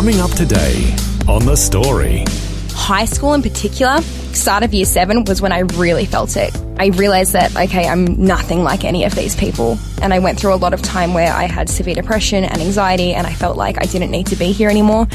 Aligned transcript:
Coming 0.00 0.20
up 0.22 0.30
today 0.30 0.96
on 1.28 1.44
The 1.44 1.54
Story. 1.54 2.24
high 2.70 3.04
school 3.04 3.34
in 3.34 3.42
particular, 3.42 4.00
start 4.32 4.62
of 4.62 4.72
year 4.72 4.86
seven 4.86 5.24
was 5.24 5.42
when 5.42 5.52
I 5.52 5.58
really 5.58 6.06
felt 6.06 6.38
it. 6.38 6.58
I 6.78 6.86
realized 6.86 7.34
that, 7.34 7.54
okay, 7.54 7.86
I'm 7.86 8.06
nothing 8.24 8.62
like 8.62 8.82
any 8.82 9.04
of 9.04 9.14
these 9.14 9.36
people. 9.36 9.78
And 10.00 10.14
I 10.14 10.18
went 10.18 10.40
through 10.40 10.54
a 10.54 10.56
lot 10.56 10.72
of 10.72 10.80
time 10.80 11.12
where 11.12 11.30
I 11.30 11.42
had 11.42 11.68
severe 11.68 11.94
depression 11.94 12.44
and 12.44 12.62
anxiety, 12.62 13.12
and 13.12 13.26
I 13.26 13.34
felt 13.34 13.58
like 13.58 13.76
I 13.76 13.84
didn't 13.84 14.10
need 14.10 14.28
to 14.28 14.36
be 14.36 14.52
here 14.52 14.70
anymore 14.70 15.06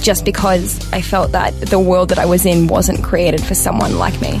just 0.00 0.24
because 0.24 0.90
I 0.90 1.02
felt 1.02 1.32
that 1.32 1.52
the 1.60 1.78
world 1.78 2.08
that 2.08 2.18
I 2.18 2.24
was 2.24 2.46
in 2.46 2.66
wasn't 2.66 3.04
created 3.04 3.44
for 3.44 3.54
someone 3.54 3.98
like 3.98 4.18
me. 4.22 4.38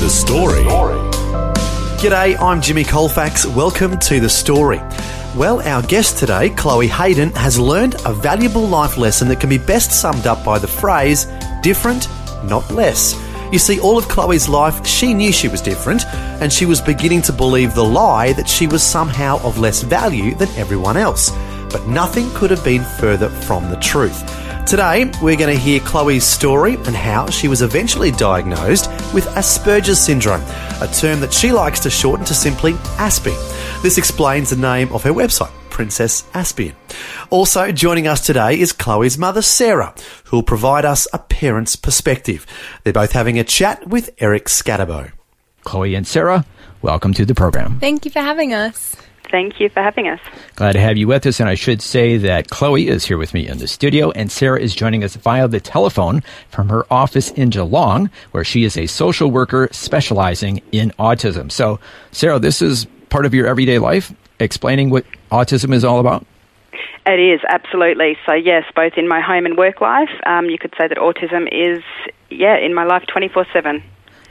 The 0.00 0.08
Story. 0.08 0.64
G'day, 2.00 2.40
I'm 2.40 2.62
Jimmy 2.62 2.84
Colfax. 2.84 3.44
Welcome 3.44 3.98
to 3.98 4.18
The 4.18 4.30
Story. 4.30 4.80
Well, 5.34 5.62
our 5.62 5.80
guest 5.80 6.18
today, 6.18 6.50
Chloe 6.50 6.88
Hayden, 6.88 7.30
has 7.30 7.58
learned 7.58 7.94
a 8.04 8.12
valuable 8.12 8.66
life 8.66 8.98
lesson 8.98 9.28
that 9.28 9.40
can 9.40 9.48
be 9.48 9.56
best 9.56 9.90
summed 9.90 10.26
up 10.26 10.44
by 10.44 10.58
the 10.58 10.68
phrase 10.68 11.26
different, 11.62 12.06
not 12.44 12.70
less. 12.70 13.14
You 13.50 13.58
see, 13.58 13.80
all 13.80 13.96
of 13.96 14.08
Chloe's 14.08 14.46
life, 14.46 14.86
she 14.86 15.14
knew 15.14 15.32
she 15.32 15.48
was 15.48 15.62
different, 15.62 16.04
and 16.42 16.52
she 16.52 16.66
was 16.66 16.82
beginning 16.82 17.22
to 17.22 17.32
believe 17.32 17.74
the 17.74 17.82
lie 17.82 18.34
that 18.34 18.46
she 18.46 18.66
was 18.66 18.82
somehow 18.82 19.38
of 19.42 19.58
less 19.58 19.82
value 19.82 20.34
than 20.34 20.50
everyone 20.50 20.98
else. 20.98 21.30
But 21.70 21.86
nothing 21.86 22.28
could 22.34 22.50
have 22.50 22.62
been 22.62 22.84
further 23.00 23.30
from 23.30 23.70
the 23.70 23.76
truth. 23.76 24.22
Today, 24.66 25.10
we're 25.22 25.36
going 25.36 25.54
to 25.54 25.60
hear 25.60 25.80
Chloe's 25.80 26.24
story 26.24 26.74
and 26.74 26.94
how 26.94 27.28
she 27.30 27.48
was 27.48 27.62
eventually 27.62 28.10
diagnosed 28.10 28.88
with 29.12 29.26
Asperger's 29.28 29.98
syndrome, 29.98 30.42
a 30.80 30.88
term 30.88 31.20
that 31.20 31.32
she 31.32 31.52
likes 31.52 31.80
to 31.80 31.90
shorten 31.90 32.24
to 32.26 32.34
simply 32.34 32.74
Aspie. 32.96 33.36
This 33.82 33.98
explains 33.98 34.50
the 34.50 34.56
name 34.56 34.92
of 34.92 35.02
her 35.02 35.10
website, 35.10 35.50
Princess 35.68 36.22
Aspien. 36.34 36.72
Also 37.30 37.72
joining 37.72 38.06
us 38.06 38.24
today 38.24 38.60
is 38.60 38.72
Chloe's 38.72 39.18
mother, 39.18 39.42
Sarah, 39.42 39.92
who 40.26 40.36
will 40.36 40.44
provide 40.44 40.84
us 40.84 41.08
a 41.12 41.18
parent's 41.18 41.74
perspective. 41.74 42.46
They're 42.84 42.92
both 42.92 43.10
having 43.10 43.40
a 43.40 43.44
chat 43.44 43.88
with 43.88 44.10
Eric 44.18 44.44
Skattebo. 44.44 45.10
Chloe 45.64 45.96
and 45.96 46.06
Sarah, 46.06 46.46
welcome 46.80 47.12
to 47.14 47.24
the 47.24 47.34
program. 47.34 47.80
Thank 47.80 48.04
you 48.04 48.12
for 48.12 48.20
having 48.20 48.54
us. 48.54 48.94
Thank 49.32 49.58
you 49.58 49.68
for 49.68 49.82
having 49.82 50.06
us. 50.06 50.20
Glad 50.54 50.74
to 50.74 50.80
have 50.80 50.96
you 50.96 51.08
with 51.08 51.26
us. 51.26 51.40
And 51.40 51.48
I 51.48 51.56
should 51.56 51.82
say 51.82 52.18
that 52.18 52.50
Chloe 52.50 52.86
is 52.86 53.04
here 53.04 53.18
with 53.18 53.34
me 53.34 53.48
in 53.48 53.58
the 53.58 53.66
studio, 53.66 54.12
and 54.12 54.30
Sarah 54.30 54.60
is 54.60 54.76
joining 54.76 55.02
us 55.02 55.16
via 55.16 55.48
the 55.48 55.58
telephone 55.58 56.22
from 56.50 56.68
her 56.68 56.86
office 56.88 57.32
in 57.32 57.50
Geelong, 57.50 58.10
where 58.30 58.44
she 58.44 58.62
is 58.62 58.76
a 58.76 58.86
social 58.86 59.32
worker 59.32 59.68
specializing 59.72 60.62
in 60.70 60.92
autism. 61.00 61.50
So, 61.50 61.80
Sarah, 62.12 62.38
this 62.38 62.62
is 62.62 62.86
part 63.12 63.26
of 63.26 63.34
your 63.34 63.46
everyday 63.46 63.78
life, 63.78 64.12
explaining 64.40 64.88
what 64.88 65.04
autism 65.30 65.74
is 65.74 65.84
all 65.84 66.00
about. 66.00 66.26
It 67.04 67.20
is, 67.20 67.40
absolutely. 67.48 68.16
So, 68.24 68.32
yes, 68.32 68.64
both 68.74 68.94
in 68.96 69.06
my 69.06 69.20
home 69.20 69.44
and 69.44 69.56
work 69.56 69.80
life, 69.80 70.08
um, 70.24 70.48
you 70.48 70.56
could 70.56 70.72
say 70.80 70.88
that 70.88 70.96
autism 70.96 71.46
is, 71.52 71.82
yeah, 72.30 72.56
in 72.56 72.74
my 72.74 72.84
life 72.84 73.04
24 73.12 73.46
7. 73.52 73.82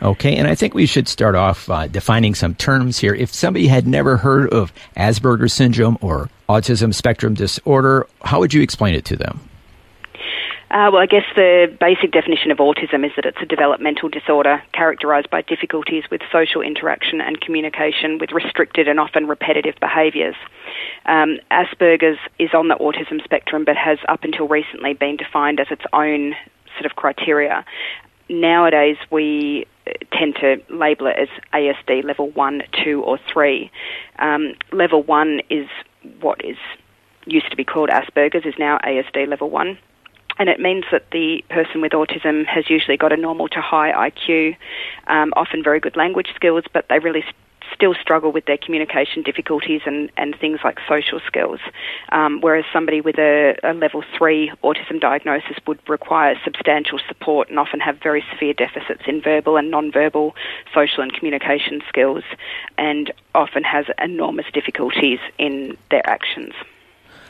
Okay, 0.02 0.36
and 0.36 0.48
I 0.48 0.56
think 0.56 0.74
we 0.74 0.88
should 0.88 1.08
start 1.08 1.36
off 1.36 1.70
uh, 1.70 1.86
defining 1.86 2.34
some 2.34 2.56
terms 2.56 2.98
here. 2.98 3.14
If 3.14 3.32
somebody 3.32 3.68
had 3.68 3.86
never 3.86 4.18
heard 4.18 4.52
of 4.52 4.74
Asperger's 4.98 5.54
syndrome 5.54 6.00
or 6.02 6.28
autism 6.50 6.92
spectrum 6.92 7.36
disorder, 7.36 8.08
how 8.24 8.40
would 8.40 8.52
you 8.52 8.64
explain 8.64 8.96
it 8.96 9.06
to 9.06 9.16
them? 9.16 9.40
Uh, 10.72 10.90
well, 10.90 11.02
I 11.02 11.06
guess 11.06 11.26
the 11.36 11.68
basic 11.82 12.14
definition 12.14 12.50
of 12.50 12.60
autism 12.60 13.06
is 13.06 13.12
that 13.18 13.26
it's 13.26 13.42
a 13.42 13.46
developmental 13.46 14.08
disorder 14.08 14.64
characterised 14.72 15.30
by 15.30 15.42
difficulties 15.42 16.06
with 16.10 16.22
social 16.32 16.62
interaction 16.62 17.20
and 17.20 17.42
communication 17.42 18.20
with 18.20 18.32
restricted 18.32 18.88
and 18.88 18.98
often 18.98 19.28
repetitive 19.28 19.76
behaviours. 19.82 20.36
Um, 21.06 21.40
Asperger's 21.52 22.20
is 22.40 22.52
on 22.54 22.70
the 22.70 22.76
autism 22.76 23.22
spectrum 23.22 23.66
but 23.66 23.76
has 23.76 23.98
up 24.08 24.24
until 24.24 24.48
recently 24.48 24.94
been 24.94 25.18
defined 25.18 25.60
as 25.60 25.68
its 25.72 25.84
own 25.92 26.36
sort 26.80 26.86
of 26.86 26.96
criteria. 26.96 27.66
Nowadays, 28.30 28.96
we 29.12 29.68
tend 30.14 30.36
to 30.36 30.62
label 30.70 31.08
it 31.08 31.18
as 31.20 31.28
ASD 31.54 32.06
level 32.06 32.30
1, 32.30 32.64
2, 32.86 33.04
or 33.04 33.20
3. 33.34 33.70
Um, 34.20 34.54
level 34.72 35.04
1 35.04 35.42
is 35.50 35.68
what 36.22 36.46
is 36.46 36.56
used 37.26 37.50
to 37.52 37.58
be 37.58 37.66
called 37.66 37.90
Asperger's, 37.90 38.46
is 38.46 38.54
now 38.58 38.80
ASD 38.86 39.28
level 39.28 39.50
1 39.50 39.78
and 40.38 40.50
it 40.50 40.60
means 40.60 40.86
that 40.92 41.12
the 41.12 41.44
person 41.50 41.82
with 41.82 41.92
autism 41.92 42.46
has 42.46 42.70
usually 42.70 42.98
got 42.98 43.12
a 43.12 43.18
normal 43.18 43.48
to 43.50 43.62
high 43.62 44.10
IQ, 44.10 44.56
um, 45.08 45.34
often 45.36 45.64
very 45.64 45.80
good 45.80 45.96
language 45.96 46.30
skills, 46.36 46.64
but 46.74 46.86
they 46.90 47.00
really 47.00 47.22
st- 47.22 47.36
still 47.74 47.94
struggle 47.96 48.32
with 48.32 48.46
their 48.46 48.58
communication 48.58 49.24
difficulties 49.24 49.82
and, 49.86 50.12
and 50.18 50.38
things 50.40 50.60
like 50.64 50.78
social 50.88 51.20
skills. 51.26 51.60
Um, 52.12 52.42
whereas 52.42 52.66
somebody 52.74 53.02
with 53.02 53.18
a, 53.18 53.56
a 53.64 53.74
level 53.74 54.04
three 54.18 54.52
autism 54.64 55.00
diagnosis 55.00 55.58
would 55.66 55.80
require 55.88 56.36
substantial 56.44 57.00
support 57.08 57.50
and 57.50 57.58
often 57.58 57.80
have 57.80 57.98
very 58.02 58.24
severe 58.32 58.54
deficits 58.54 59.04
in 59.08 59.22
verbal 59.22 59.58
and 59.58 59.72
non-verbal 59.72 60.36
social 60.74 61.02
and 61.02 61.14
communication 61.14 61.82
skills, 61.88 62.24
and 62.78 63.12
often 63.34 63.64
has 63.64 63.86
enormous 64.00 64.46
difficulties 64.54 65.20
in 65.38 65.78
their 65.90 66.08
actions. 66.08 66.54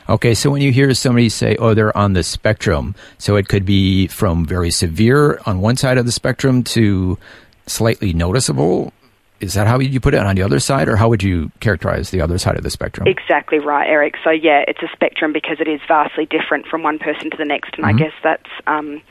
Okay, 0.08 0.34
so 0.34 0.50
when 0.50 0.62
you 0.62 0.72
hear 0.72 0.92
somebody 0.94 1.28
say, 1.28 1.56
oh, 1.56 1.74
they're 1.74 1.96
on 1.96 2.12
the 2.12 2.22
spectrum, 2.22 2.94
so 3.18 3.36
it 3.36 3.48
could 3.48 3.64
be 3.64 4.08
from 4.08 4.44
very 4.44 4.70
severe 4.70 5.40
on 5.46 5.60
one 5.60 5.76
side 5.76 5.98
of 5.98 6.06
the 6.06 6.12
spectrum 6.12 6.62
to 6.64 7.18
slightly 7.66 8.12
noticeable. 8.12 8.92
Is 9.40 9.54
that 9.54 9.66
how 9.66 9.80
you 9.80 9.98
put 9.98 10.14
it 10.14 10.20
on 10.20 10.36
the 10.36 10.42
other 10.42 10.60
side, 10.60 10.88
or 10.88 10.96
how 10.96 11.08
would 11.08 11.22
you 11.22 11.50
characterize 11.58 12.10
the 12.10 12.20
other 12.20 12.38
side 12.38 12.56
of 12.56 12.62
the 12.62 12.70
spectrum? 12.70 13.08
Exactly 13.08 13.58
right, 13.58 13.88
Eric. 13.88 14.14
So, 14.22 14.30
yeah, 14.30 14.64
it's 14.68 14.82
a 14.82 14.88
spectrum 14.92 15.32
because 15.32 15.56
it 15.60 15.66
is 15.66 15.80
vastly 15.88 16.26
different 16.26 16.66
from 16.66 16.82
one 16.84 16.98
person 16.98 17.30
to 17.30 17.36
the 17.36 17.44
next, 17.44 17.74
and 17.76 17.84
Mm-hmm. 17.84 17.96
I 17.96 17.98
guess 17.98 18.12
that's. 18.22 18.50
Um, 18.66 19.02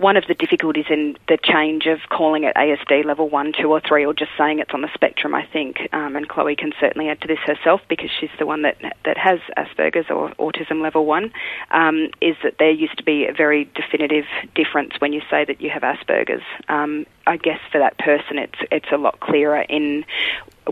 one 0.00 0.16
of 0.16 0.24
the 0.26 0.34
difficulties 0.34 0.86
in 0.88 1.14
the 1.28 1.36
change 1.42 1.84
of 1.84 1.98
calling 2.08 2.44
it 2.44 2.56
ASD 2.56 3.04
level 3.04 3.28
one, 3.28 3.52
two, 3.52 3.70
or 3.70 3.80
three, 3.80 4.06
or 4.06 4.14
just 4.14 4.30
saying 4.38 4.58
it's 4.58 4.72
on 4.72 4.80
the 4.80 4.88
spectrum, 4.94 5.34
I 5.34 5.44
think, 5.44 5.76
um, 5.92 6.16
and 6.16 6.26
Chloe 6.26 6.56
can 6.56 6.72
certainly 6.80 7.10
add 7.10 7.20
to 7.20 7.28
this 7.28 7.38
herself 7.40 7.82
because 7.86 8.08
she's 8.18 8.30
the 8.38 8.46
one 8.46 8.62
that 8.62 8.78
that 9.04 9.18
has 9.18 9.40
Asperger's 9.58 10.10
or 10.10 10.30
autism 10.38 10.80
level 10.80 11.04
one, 11.04 11.30
um, 11.70 12.08
is 12.22 12.34
that 12.42 12.54
there 12.58 12.70
used 12.70 12.96
to 12.96 13.04
be 13.04 13.26
a 13.26 13.32
very 13.32 13.70
definitive 13.74 14.24
difference 14.54 14.94
when 15.00 15.12
you 15.12 15.20
say 15.30 15.44
that 15.44 15.60
you 15.60 15.68
have 15.68 15.82
Asperger's. 15.82 16.44
Um, 16.68 17.06
I 17.26 17.36
guess 17.36 17.60
for 17.70 17.78
that 17.78 17.98
person, 17.98 18.38
it's 18.38 18.58
it's 18.72 18.90
a 18.90 18.96
lot 18.96 19.20
clearer 19.20 19.60
in 19.60 20.06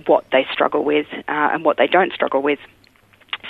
what 0.06 0.24
they 0.32 0.46
struggle 0.50 0.84
with 0.84 1.06
uh, 1.12 1.50
and 1.52 1.66
what 1.66 1.76
they 1.76 1.86
don't 1.86 2.14
struggle 2.14 2.40
with. 2.40 2.60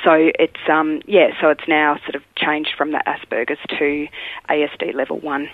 So 0.05 0.13
it's 0.39 0.69
um, 0.69 1.03
yeah, 1.07 1.41
so 1.41 1.51
it's 1.51 1.69
now 1.69 1.99
sort 1.99 2.17
of 2.17 2.23
changed 2.35 2.71
from 2.77 2.93
that 2.93 3.07
Asperger's 3.07 3.59
to 3.79 4.09
ASD 4.49 4.95
level 4.95 5.19
one. 5.19 5.49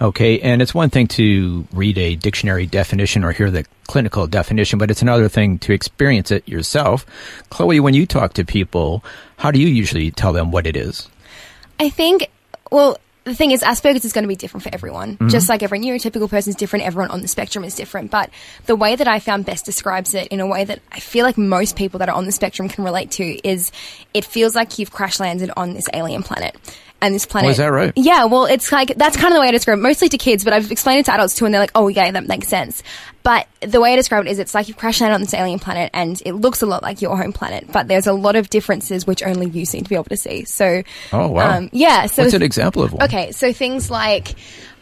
Okay, 0.00 0.40
and 0.40 0.60
it's 0.60 0.74
one 0.74 0.90
thing 0.90 1.06
to 1.08 1.66
read 1.72 1.98
a 1.98 2.16
dictionary 2.16 2.66
definition 2.66 3.24
or 3.24 3.32
hear 3.32 3.50
the 3.50 3.64
clinical 3.86 4.26
definition, 4.26 4.78
but 4.78 4.90
it's 4.90 5.02
another 5.02 5.28
thing 5.28 5.58
to 5.60 5.72
experience 5.72 6.30
it 6.30 6.48
yourself. 6.48 7.06
Chloe, 7.50 7.80
when 7.80 7.94
you 7.94 8.06
talk 8.06 8.34
to 8.34 8.44
people, 8.44 9.04
how 9.36 9.50
do 9.50 9.60
you 9.60 9.68
usually 9.68 10.10
tell 10.10 10.32
them 10.32 10.50
what 10.50 10.66
it 10.66 10.76
is? 10.76 11.08
I 11.78 11.90
think, 11.90 12.28
well, 12.70 12.98
the 13.24 13.34
thing 13.34 13.52
is, 13.52 13.62
Asperger's 13.62 14.04
is 14.04 14.12
going 14.12 14.24
to 14.24 14.28
be 14.28 14.36
different 14.36 14.64
for 14.64 14.74
everyone. 14.74 15.14
Mm-hmm. 15.14 15.28
Just 15.28 15.48
like 15.48 15.62
every 15.62 15.80
neurotypical 15.80 16.28
person 16.28 16.50
is 16.50 16.56
different, 16.56 16.84
everyone 16.84 17.10
on 17.10 17.22
the 17.22 17.28
spectrum 17.28 17.64
is 17.64 17.74
different. 17.74 18.10
But 18.10 18.30
the 18.66 18.76
way 18.76 18.96
that 18.96 19.08
I 19.08 19.18
found 19.18 19.46
best 19.46 19.64
describes 19.64 20.14
it 20.14 20.28
in 20.28 20.40
a 20.40 20.46
way 20.46 20.64
that 20.64 20.80
I 20.92 21.00
feel 21.00 21.24
like 21.24 21.38
most 21.38 21.76
people 21.76 21.98
that 22.00 22.08
are 22.08 22.14
on 22.14 22.26
the 22.26 22.32
spectrum 22.32 22.68
can 22.68 22.84
relate 22.84 23.12
to 23.12 23.48
is 23.48 23.72
it 24.12 24.24
feels 24.24 24.54
like 24.54 24.78
you've 24.78 24.90
crash 24.90 25.20
landed 25.20 25.50
on 25.56 25.72
this 25.72 25.88
alien 25.94 26.22
planet. 26.22 26.56
And 27.04 27.14
this 27.14 27.26
planet. 27.26 27.48
Oh, 27.48 27.50
is 27.50 27.56
that 27.58 27.66
right? 27.66 27.92
Yeah, 27.96 28.24
well, 28.24 28.46
it's 28.46 28.72
like, 28.72 28.96
that's 28.96 29.14
kind 29.16 29.28
of 29.28 29.34
the 29.34 29.40
way 29.40 29.48
I 29.48 29.50
describe 29.50 29.78
it, 29.78 29.82
mostly 29.82 30.08
to 30.08 30.16
kids, 30.16 30.42
but 30.42 30.54
I've 30.54 30.72
explained 30.72 31.00
it 31.00 31.06
to 31.06 31.12
adults 31.12 31.34
too, 31.34 31.44
and 31.44 31.52
they're 31.52 31.60
like, 31.60 31.72
oh, 31.74 31.88
yeah, 31.88 32.10
that 32.10 32.26
makes 32.26 32.48
sense. 32.48 32.82
But 33.22 33.46
the 33.60 33.78
way 33.80 33.92
I 33.92 33.96
describe 33.96 34.24
it 34.26 34.30
is 34.30 34.38
it's 34.38 34.54
like 34.54 34.68
you've 34.68 34.76
crash 34.78 35.00
landed 35.02 35.14
on 35.16 35.20
this 35.20 35.34
alien 35.34 35.58
planet, 35.58 35.90
and 35.92 36.20
it 36.24 36.32
looks 36.32 36.62
a 36.62 36.66
lot 36.66 36.82
like 36.82 37.02
your 37.02 37.16
home 37.16 37.34
planet, 37.34 37.66
but 37.70 37.88
there's 37.88 38.06
a 38.06 38.12
lot 38.14 38.36
of 38.36 38.48
differences 38.48 39.06
which 39.06 39.22
only 39.22 39.48
you 39.50 39.66
seem 39.66 39.82
to 39.82 39.88
be 39.88 39.94
able 39.96 40.04
to 40.04 40.16
see. 40.16 40.44
So, 40.46 40.82
Oh, 41.12 41.28
wow. 41.28 41.58
um, 41.58 41.68
yeah. 41.72 42.06
So 42.06 42.22
What's 42.22 42.34
an 42.34 42.42
example 42.42 42.82
of 42.82 42.92
one? 42.94 43.02
Okay, 43.04 43.32
so 43.32 43.52
things 43.52 43.90
like 43.90 44.34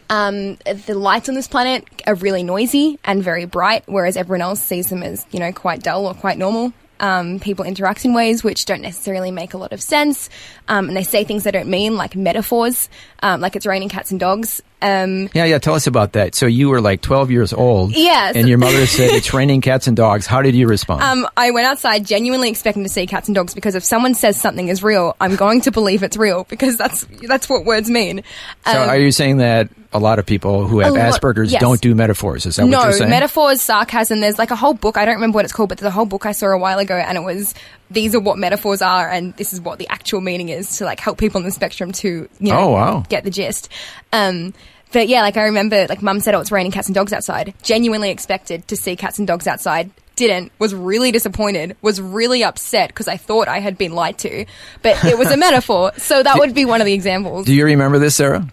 um, 0.09 0.55
the 0.65 0.93
lights 0.95 1.27
on 1.29 1.35
this 1.35 1.47
planet 1.47 1.85
are 2.07 2.15
really 2.15 2.43
noisy 2.43 2.99
and 3.03 3.23
very 3.23 3.45
bright, 3.45 3.83
whereas 3.87 4.15
everyone 4.17 4.41
else 4.41 4.61
sees 4.61 4.89
them 4.89 5.03
as 5.03 5.25
you 5.31 5.39
know 5.39 5.51
quite 5.51 5.81
dull 5.83 6.05
or 6.05 6.13
quite 6.13 6.37
normal. 6.37 6.71
Um, 6.99 7.39
people 7.39 7.65
interact 7.65 8.05
in 8.05 8.13
ways 8.13 8.43
which 8.43 8.65
don't 8.65 8.81
necessarily 8.81 9.31
make 9.31 9.53
a 9.53 9.57
lot 9.57 9.73
of 9.73 9.81
sense, 9.81 10.29
um, 10.67 10.87
and 10.87 10.95
they 10.95 11.03
say 11.03 11.23
things 11.23 11.43
they 11.43 11.51
don't 11.51 11.67
mean, 11.69 11.97
like 11.97 12.15
metaphors, 12.15 12.87
um, 13.21 13.41
like 13.41 13.55
it's 13.55 13.65
raining 13.65 13.89
cats 13.89 14.11
and 14.11 14.19
dogs. 14.19 14.61
Um, 14.81 15.29
Yeah, 15.33 15.45
yeah. 15.45 15.59
Tell 15.59 15.73
us 15.75 15.87
about 15.87 16.13
that. 16.13 16.35
So 16.35 16.45
you 16.45 16.69
were 16.69 16.81
like 16.81 17.01
12 17.01 17.31
years 17.31 17.53
old. 17.53 17.95
Yes. 17.95 18.35
And 18.35 18.47
your 18.49 18.57
mother 18.57 18.85
said 18.85 19.11
it's 19.11 19.33
raining 19.33 19.61
cats 19.61 19.87
and 19.87 19.95
dogs. 19.97 20.25
How 20.25 20.41
did 20.41 20.55
you 20.55 20.67
respond? 20.67 21.01
Um, 21.03 21.27
I 21.37 21.51
went 21.51 21.65
outside 21.67 22.05
genuinely 22.05 22.49
expecting 22.49 22.83
to 22.83 22.89
see 22.89 23.07
cats 23.07 23.27
and 23.27 23.35
dogs 23.35 23.53
because 23.53 23.75
if 23.75 23.83
someone 23.83 24.13
says 24.13 24.39
something 24.39 24.67
is 24.67 24.83
real, 24.83 25.15
I'm 25.21 25.35
going 25.35 25.61
to 25.61 25.71
believe 25.71 26.03
it's 26.03 26.17
real 26.17 26.43
because 26.45 26.77
that's 26.77 27.05
that's 27.27 27.47
what 27.49 27.65
words 27.65 27.89
mean. 27.89 28.23
so 28.65 28.83
Um, 28.83 28.89
are 28.89 28.97
you 28.97 29.11
saying 29.11 29.37
that 29.37 29.69
a 29.93 29.99
lot 29.99 30.19
of 30.19 30.25
people 30.25 30.67
who 30.67 30.79
have 30.79 30.93
lot- 30.93 31.13
Asperger's 31.21 31.51
yes. 31.51 31.61
don't 31.61 31.79
do 31.81 31.93
metaphors? 31.95 32.45
Is 32.45 32.55
that 32.57 32.65
no 32.65 32.77
what 32.77 32.83
you're 32.85 32.91
saying? 32.93 33.09
No, 33.09 33.15
metaphors, 33.15 33.61
sarcasm. 33.61 34.19
There's 34.21 34.37
like 34.37 34.51
a 34.51 34.55
whole 34.55 34.73
book. 34.73 34.97
I 34.97 35.05
don't 35.05 35.15
remember 35.15 35.35
what 35.35 35.45
it's 35.45 35.53
called, 35.53 35.69
but 35.69 35.77
there's 35.77 35.87
a 35.87 35.91
whole 35.91 36.05
book 36.05 36.25
I 36.25 36.31
saw 36.31 36.47
a 36.47 36.57
while 36.57 36.79
ago, 36.79 36.95
and 36.95 37.17
it 37.17 37.21
was 37.21 37.53
these 37.91 38.15
are 38.15 38.19
what 38.19 38.37
metaphors 38.37 38.81
are, 38.81 39.09
and 39.09 39.35
this 39.37 39.53
is 39.53 39.61
what 39.61 39.79
the 39.79 39.87
actual 39.89 40.21
meaning 40.21 40.49
is 40.49 40.77
to 40.77 40.85
like 40.85 40.99
help 40.99 41.17
people 41.17 41.39
on 41.39 41.43
the 41.45 41.51
spectrum 41.51 41.91
to 41.93 42.07
you 42.39 42.51
know 42.51 42.59
Oh, 42.59 42.69
wow. 42.71 43.03
get 43.09 43.23
the 43.23 43.29
gist. 43.31 43.69
Um, 44.11 44.53
but 44.91 45.07
yeah, 45.07 45.21
like 45.21 45.37
I 45.37 45.43
remember, 45.43 45.87
like 45.87 46.01
Mum 46.03 46.19
said, 46.19 46.35
oh, 46.35 46.39
it's 46.41 46.51
raining 46.51 46.71
cats 46.71 46.87
and 46.87 46.93
dogs 46.95 47.13
outside. 47.13 47.53
Genuinely 47.63 48.11
expected 48.11 48.67
to 48.67 48.75
see 48.77 48.95
cats 48.95 49.17
and 49.17 49.27
dogs 49.27 49.47
outside. 49.47 49.89
Didn't. 50.15 50.51
Was 50.59 50.75
really 50.75 51.11
disappointed. 51.11 51.75
Was 51.81 51.99
really 51.99 52.43
upset 52.43 52.89
because 52.89 53.07
I 53.07 53.17
thought 53.17 53.47
I 53.47 53.59
had 53.59 53.79
been 53.79 53.93
lied 53.93 54.19
to. 54.19 54.45
But 54.83 55.03
it 55.03 55.17
was 55.17 55.31
a 55.31 55.37
metaphor, 55.37 55.91
so 55.97 56.21
that 56.21 56.37
would 56.37 56.53
be 56.53 56.65
one 56.65 56.81
of 56.81 56.85
the 56.85 56.93
examples. 56.93 57.47
do 57.47 57.53
you 57.55 57.65
remember 57.65 57.97
this, 57.97 58.15
Sarah? 58.15 58.47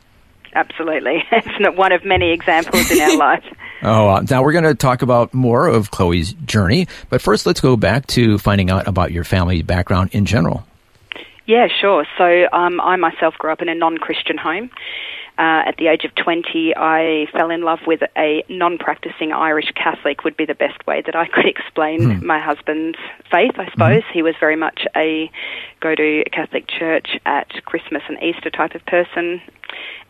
Absolutely. 0.55 1.25
It's 1.33 1.61
not 1.61 1.77
one 1.77 1.93
of 1.93 2.05
many 2.05 2.33
examples 2.33 2.91
in 2.91 3.01
our 3.01 3.17
life. 3.17 3.45
Oh, 3.83 4.09
uh, 4.09 4.25
now 4.29 4.43
we're 4.43 4.53
going 4.53 4.65
to 4.65 4.75
talk 4.75 5.03
about 5.03 5.33
more 5.33 5.67
of 5.67 5.91
Chloe's 5.91 6.33
journey, 6.33 6.87
but 7.09 7.23
first 7.23 7.47
let's 7.47 7.61
go 7.61 7.77
back 7.77 8.07
to 8.09 8.39
finding 8.39 8.71
out 8.71 8.87
about 8.87 9.13
your 9.13 9.25
family 9.25 9.63
background 9.63 10.11
in 10.13 10.27
general. 10.27 10.67
Yeah, 11.47 11.69
sure. 11.81 12.07
So 12.19 12.47
um, 12.53 12.81
I 12.81 12.97
myself 12.97 13.35
grew 13.39 13.51
up 13.51 13.63
in 13.63 13.69
a 13.69 13.75
non-Christian 13.75 14.39
home. 14.39 14.71
Uh, 15.41 15.63
at 15.65 15.79
the 15.79 15.87
age 15.87 16.05
of 16.05 16.15
20, 16.17 16.75
I 16.77 17.27
fell 17.33 17.51
in 17.51 17.63
love 17.63 17.79
with 17.87 18.03
a 18.15 18.45
non-practicing 18.51 19.33
Irish 19.33 19.73
Catholic. 19.75 20.23
Would 20.23 20.37
be 20.37 20.45
the 20.45 20.55
best 20.55 20.87
way 20.87 21.01
that 21.07 21.17
I 21.17 21.29
could 21.29 21.47
explain 21.47 22.27
my 22.27 22.39
husband's 22.39 22.99
faith. 23.31 23.53
I 23.57 23.71
suppose 23.71 24.03
he 24.13 24.21
was 24.21 24.35
very 24.39 24.57
much 24.57 24.83
a 24.95 25.31
go 25.81 25.95
to 25.95 26.23
a 26.27 26.31
Catholic 26.31 26.67
church 26.69 27.19
at 27.25 27.49
Christmas 27.65 28.03
and 28.07 28.23
Easter 28.23 28.51
type 28.51 28.75
of 28.75 28.85
person, 28.85 29.41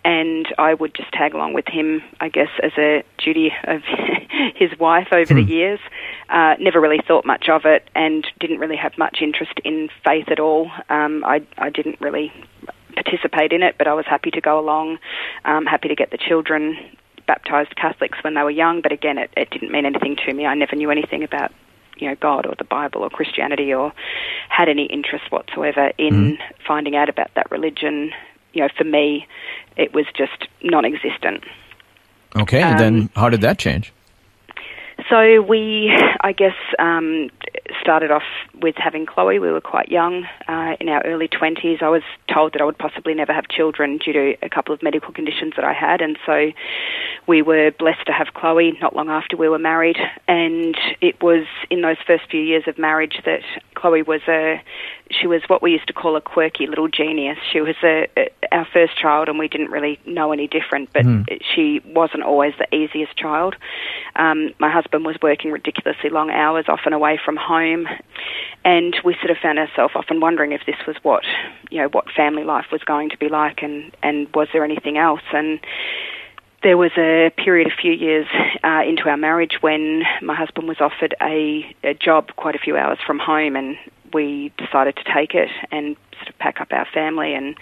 and 0.04 0.48
I 0.58 0.74
would 0.74 0.94
just 0.96 1.12
tag 1.12 1.32
along 1.32 1.52
with 1.52 1.68
him, 1.68 2.02
I 2.20 2.28
guess, 2.28 2.50
as 2.60 2.72
a 2.76 3.04
duty 3.18 3.52
of 3.62 3.82
his 4.56 4.76
wife 4.80 5.12
over 5.12 5.32
the 5.32 5.42
years. 5.42 5.78
Uh, 6.28 6.56
never 6.58 6.80
really 6.80 7.00
thought 7.06 7.24
much 7.24 7.48
of 7.48 7.66
it, 7.66 7.88
and 7.94 8.26
didn't 8.40 8.58
really 8.58 8.76
have 8.76 8.98
much 8.98 9.18
interest 9.22 9.60
in 9.64 9.90
faith 10.04 10.26
at 10.28 10.40
all. 10.40 10.72
Um, 10.88 11.24
I 11.24 11.46
I 11.56 11.70
didn't 11.70 12.00
really 12.00 12.32
participate 13.02 13.52
in 13.52 13.62
it, 13.62 13.76
but 13.78 13.86
I 13.86 13.94
was 13.94 14.06
happy 14.06 14.30
to 14.32 14.40
go 14.40 14.58
along, 14.58 14.98
um, 15.44 15.66
happy 15.66 15.88
to 15.88 15.94
get 15.94 16.10
the 16.10 16.18
children 16.18 16.76
baptized 17.26 17.76
Catholics 17.76 18.18
when 18.22 18.34
they 18.34 18.42
were 18.42 18.50
young. 18.50 18.80
But 18.80 18.92
again, 18.92 19.18
it, 19.18 19.30
it 19.36 19.50
didn't 19.50 19.70
mean 19.70 19.86
anything 19.86 20.16
to 20.26 20.34
me. 20.34 20.46
I 20.46 20.54
never 20.54 20.76
knew 20.76 20.90
anything 20.90 21.22
about 21.22 21.52
you 21.96 22.08
know 22.08 22.16
God 22.20 22.46
or 22.46 22.54
the 22.58 22.64
Bible 22.64 23.02
or 23.02 23.10
Christianity 23.10 23.72
or 23.72 23.92
had 24.48 24.68
any 24.68 24.86
interest 24.86 25.30
whatsoever 25.30 25.92
in 25.98 26.38
finding 26.66 26.96
out 26.96 27.08
about 27.08 27.30
that 27.34 27.50
religion. 27.50 28.12
You 28.52 28.62
know, 28.62 28.68
for 28.76 28.84
me, 28.84 29.28
it 29.76 29.94
was 29.94 30.06
just 30.16 30.48
non-existent. 30.62 31.44
Okay, 32.36 32.62
and 32.62 32.78
then 32.78 33.10
how 33.14 33.28
did 33.28 33.42
that 33.42 33.58
change? 33.58 33.92
So 35.08 35.40
we, 35.40 35.92
I 36.20 36.32
guess, 36.32 36.54
um, 36.78 37.30
started 37.80 38.10
off 38.10 38.22
with 38.60 38.76
having 38.76 39.06
Chloe. 39.06 39.38
We 39.38 39.50
were 39.50 39.60
quite 39.60 39.88
young, 39.88 40.24
uh, 40.48 40.76
in 40.80 40.88
our 40.88 41.02
early 41.04 41.28
20s. 41.28 41.82
I 41.82 41.88
was 41.88 42.02
told 42.32 42.52
that 42.54 42.62
I 42.62 42.64
would 42.64 42.78
possibly 42.78 43.14
never 43.14 43.32
have 43.32 43.48
children 43.48 43.98
due 43.98 44.12
to 44.12 44.34
a 44.42 44.48
couple 44.48 44.74
of 44.74 44.82
medical 44.82 45.12
conditions 45.12 45.54
that 45.56 45.64
I 45.64 45.72
had, 45.72 46.00
and 46.00 46.18
so 46.26 46.52
we 47.26 47.42
were 47.42 47.70
blessed 47.78 48.06
to 48.06 48.12
have 48.12 48.34
Chloe 48.34 48.76
not 48.80 48.94
long 48.96 49.08
after 49.08 49.36
we 49.36 49.48
were 49.48 49.58
married. 49.58 49.98
And 50.26 50.76
it 51.00 51.22
was 51.22 51.46
in 51.70 51.82
those 51.82 51.96
first 52.06 52.24
few 52.30 52.40
years 52.40 52.64
of 52.66 52.78
marriage 52.78 53.20
that 53.24 53.40
Chloe 53.74 54.02
was 54.02 54.20
a, 54.28 54.62
she 55.10 55.26
was 55.26 55.42
what 55.48 55.62
we 55.62 55.72
used 55.72 55.86
to 55.88 55.92
call 55.92 56.16
a 56.16 56.20
quirky 56.20 56.66
little 56.66 56.88
genius. 56.88 57.38
She 57.52 57.60
was 57.60 57.74
a, 57.82 58.06
a 58.16 58.30
our 58.52 58.66
first 58.72 58.96
child, 58.96 59.28
and 59.28 59.38
we 59.38 59.48
didn't 59.48 59.70
really 59.70 59.98
know 60.06 60.32
any 60.32 60.46
different. 60.46 60.92
But 60.92 61.04
she 61.54 61.80
wasn't 61.84 62.22
always 62.22 62.54
the 62.58 62.72
easiest 62.74 63.16
child. 63.16 63.56
Um, 64.16 64.52
my 64.58 64.70
husband 64.70 65.04
was 65.04 65.16
working 65.22 65.52
ridiculously 65.52 66.10
long 66.10 66.30
hours, 66.30 66.66
often 66.68 66.92
away 66.92 67.18
from 67.22 67.36
home, 67.36 67.86
and 68.64 68.96
we 69.04 69.14
sort 69.14 69.30
of 69.30 69.38
found 69.38 69.58
ourselves 69.58 69.94
often 69.96 70.20
wondering 70.20 70.52
if 70.52 70.62
this 70.66 70.76
was 70.86 70.96
what 71.02 71.24
you 71.70 71.78
know 71.78 71.88
what 71.88 72.10
family 72.10 72.44
life 72.44 72.66
was 72.72 72.82
going 72.82 73.10
to 73.10 73.18
be 73.18 73.28
like, 73.28 73.62
and 73.62 73.94
and 74.02 74.28
was 74.34 74.48
there 74.52 74.64
anything 74.64 74.98
else? 74.98 75.22
And 75.32 75.60
there 76.62 76.76
was 76.76 76.92
a 76.98 77.30
period, 77.36 77.66
a 77.66 77.74
few 77.74 77.92
years 77.92 78.26
uh, 78.62 78.82
into 78.86 79.08
our 79.08 79.16
marriage, 79.16 79.58
when 79.60 80.02
my 80.20 80.34
husband 80.34 80.68
was 80.68 80.76
offered 80.80 81.14
a, 81.22 81.74
a 81.82 81.94
job 81.94 82.36
quite 82.36 82.54
a 82.54 82.58
few 82.58 82.76
hours 82.76 82.98
from 83.06 83.18
home, 83.18 83.56
and 83.56 83.78
we 84.12 84.52
decided 84.58 84.96
to 84.96 85.04
take 85.14 85.34
it 85.34 85.48
and 85.70 85.96
sort 86.16 86.28
of 86.28 86.38
pack 86.38 86.60
up 86.60 86.68
our 86.72 86.86
family 86.92 87.34
and 87.34 87.56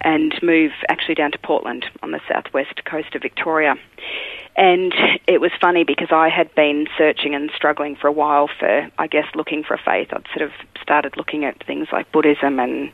and 0.00 0.34
move 0.42 0.72
actually 0.88 1.14
down 1.14 1.32
to 1.32 1.38
Portland 1.38 1.86
on 2.02 2.10
the 2.10 2.20
southwest 2.28 2.84
coast 2.84 3.14
of 3.14 3.22
Victoria. 3.22 3.76
And 4.56 4.94
it 5.26 5.40
was 5.40 5.50
funny 5.60 5.82
because 5.82 6.08
I 6.12 6.28
had 6.28 6.54
been 6.54 6.86
searching 6.96 7.34
and 7.34 7.50
struggling 7.56 7.96
for 7.96 8.06
a 8.06 8.12
while 8.12 8.48
for, 8.58 8.88
I 8.98 9.06
guess, 9.08 9.26
looking 9.34 9.64
for 9.64 9.74
a 9.74 9.80
faith. 9.84 10.08
I'd 10.12 10.26
sort 10.36 10.42
of 10.42 10.52
started 10.80 11.16
looking 11.16 11.44
at 11.44 11.64
things 11.66 11.88
like 11.90 12.12
Buddhism 12.12 12.60
and 12.60 12.92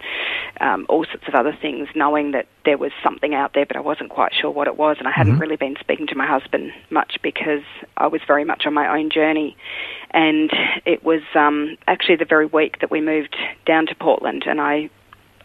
um, 0.60 0.86
all 0.88 1.04
sorts 1.04 1.26
of 1.26 1.34
other 1.34 1.56
things, 1.60 1.88
knowing 1.94 2.32
that 2.32 2.46
there 2.64 2.76
was 2.76 2.92
something 3.02 3.34
out 3.34 3.54
there, 3.54 3.64
but 3.64 3.76
I 3.76 3.80
wasn't 3.80 4.10
quite 4.10 4.32
sure 4.34 4.50
what 4.50 4.66
it 4.66 4.76
was. 4.76 4.96
And 4.98 5.08
I 5.08 5.10
hadn't 5.10 5.38
really 5.38 5.56
been 5.56 5.76
speaking 5.80 6.06
to 6.08 6.14
my 6.14 6.26
husband 6.26 6.72
much 6.90 7.18
because 7.22 7.62
I 7.96 8.08
was 8.08 8.20
very 8.26 8.44
much 8.44 8.66
on 8.66 8.74
my 8.74 8.98
own 8.98 9.10
journey. 9.10 9.56
And 10.10 10.50
it 10.84 11.02
was 11.02 11.22
um, 11.34 11.76
actually 11.86 12.16
the 12.16 12.26
very 12.26 12.46
week 12.46 12.80
that 12.80 12.90
we 12.90 13.00
moved 13.00 13.36
down 13.66 13.86
to 13.86 13.94
Portland, 13.94 14.44
and 14.46 14.60
I 14.60 14.90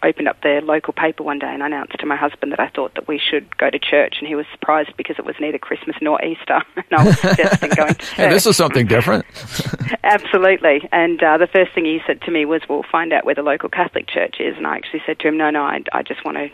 opened 0.06 0.28
up 0.28 0.42
the 0.42 0.62
local 0.63 0.94
paper 0.94 1.24
one 1.24 1.40
day 1.40 1.48
and 1.52 1.63
announced 1.63 1.98
to 2.00 2.06
my 2.06 2.16
husband 2.16 2.52
that 2.52 2.60
I 2.60 2.69
thought 2.69 2.94
that 2.96 3.07
we 3.07 3.19
should 3.19 3.57
go 3.57 3.69
to 3.69 3.80
church, 3.80 4.16
and 4.19 4.28
he 4.28 4.36
was 4.36 4.46
surprised 4.52 4.96
because 4.98 5.18
it 5.18 5.25
was 5.25 5.36
neither 5.40 5.57
Christmas 5.57 5.96
nor 6.02 6.24
Easter, 6.24 6.62
and 6.75 6.86
I 6.92 7.06
was 7.06 7.19
suggesting 7.19 7.72
going 7.72 7.96
to 7.96 8.00
church. 8.00 8.10
Hey, 8.12 8.30
this 8.30 8.46
is 8.46 8.56
something 8.56 8.86
different. 8.86 9.25
Absolutely. 10.04 10.88
And 10.92 11.22
uh, 11.22 11.38
the 11.38 11.48
first 11.48 11.74
thing 11.74 11.86
he 11.86 12.00
said 12.06 12.22
to 12.22 12.31
me 12.31 12.46
was, 12.46 12.62
"We'll 12.69 12.84
find 12.84 13.12
out 13.12 13.25
where 13.25 13.36
the 13.36 13.44
local 13.44 13.69
Catholic 13.69 14.07
church 14.07 14.36
is." 14.40 14.56
And 14.57 14.68
I 14.68 14.75
actually 14.78 15.02
said 15.06 15.19
to 15.19 15.28
him, 15.28 15.38
"No, 15.38 15.50
no, 15.50 15.63
I, 15.63 15.84
I 15.92 16.04
just 16.04 16.24
want 16.24 16.38
to." 16.38 16.50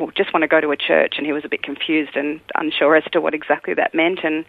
Well, 0.00 0.10
just 0.16 0.32
want 0.32 0.42
to 0.42 0.48
go 0.48 0.62
to 0.62 0.70
a 0.70 0.76
church, 0.76 1.14
and 1.18 1.26
he 1.26 1.32
was 1.32 1.44
a 1.44 1.48
bit 1.48 1.62
confused 1.62 2.16
and 2.16 2.40
unsure 2.54 2.96
as 2.96 3.04
to 3.12 3.20
what 3.20 3.34
exactly 3.34 3.74
that 3.74 3.94
meant. 3.94 4.20
And 4.24 4.46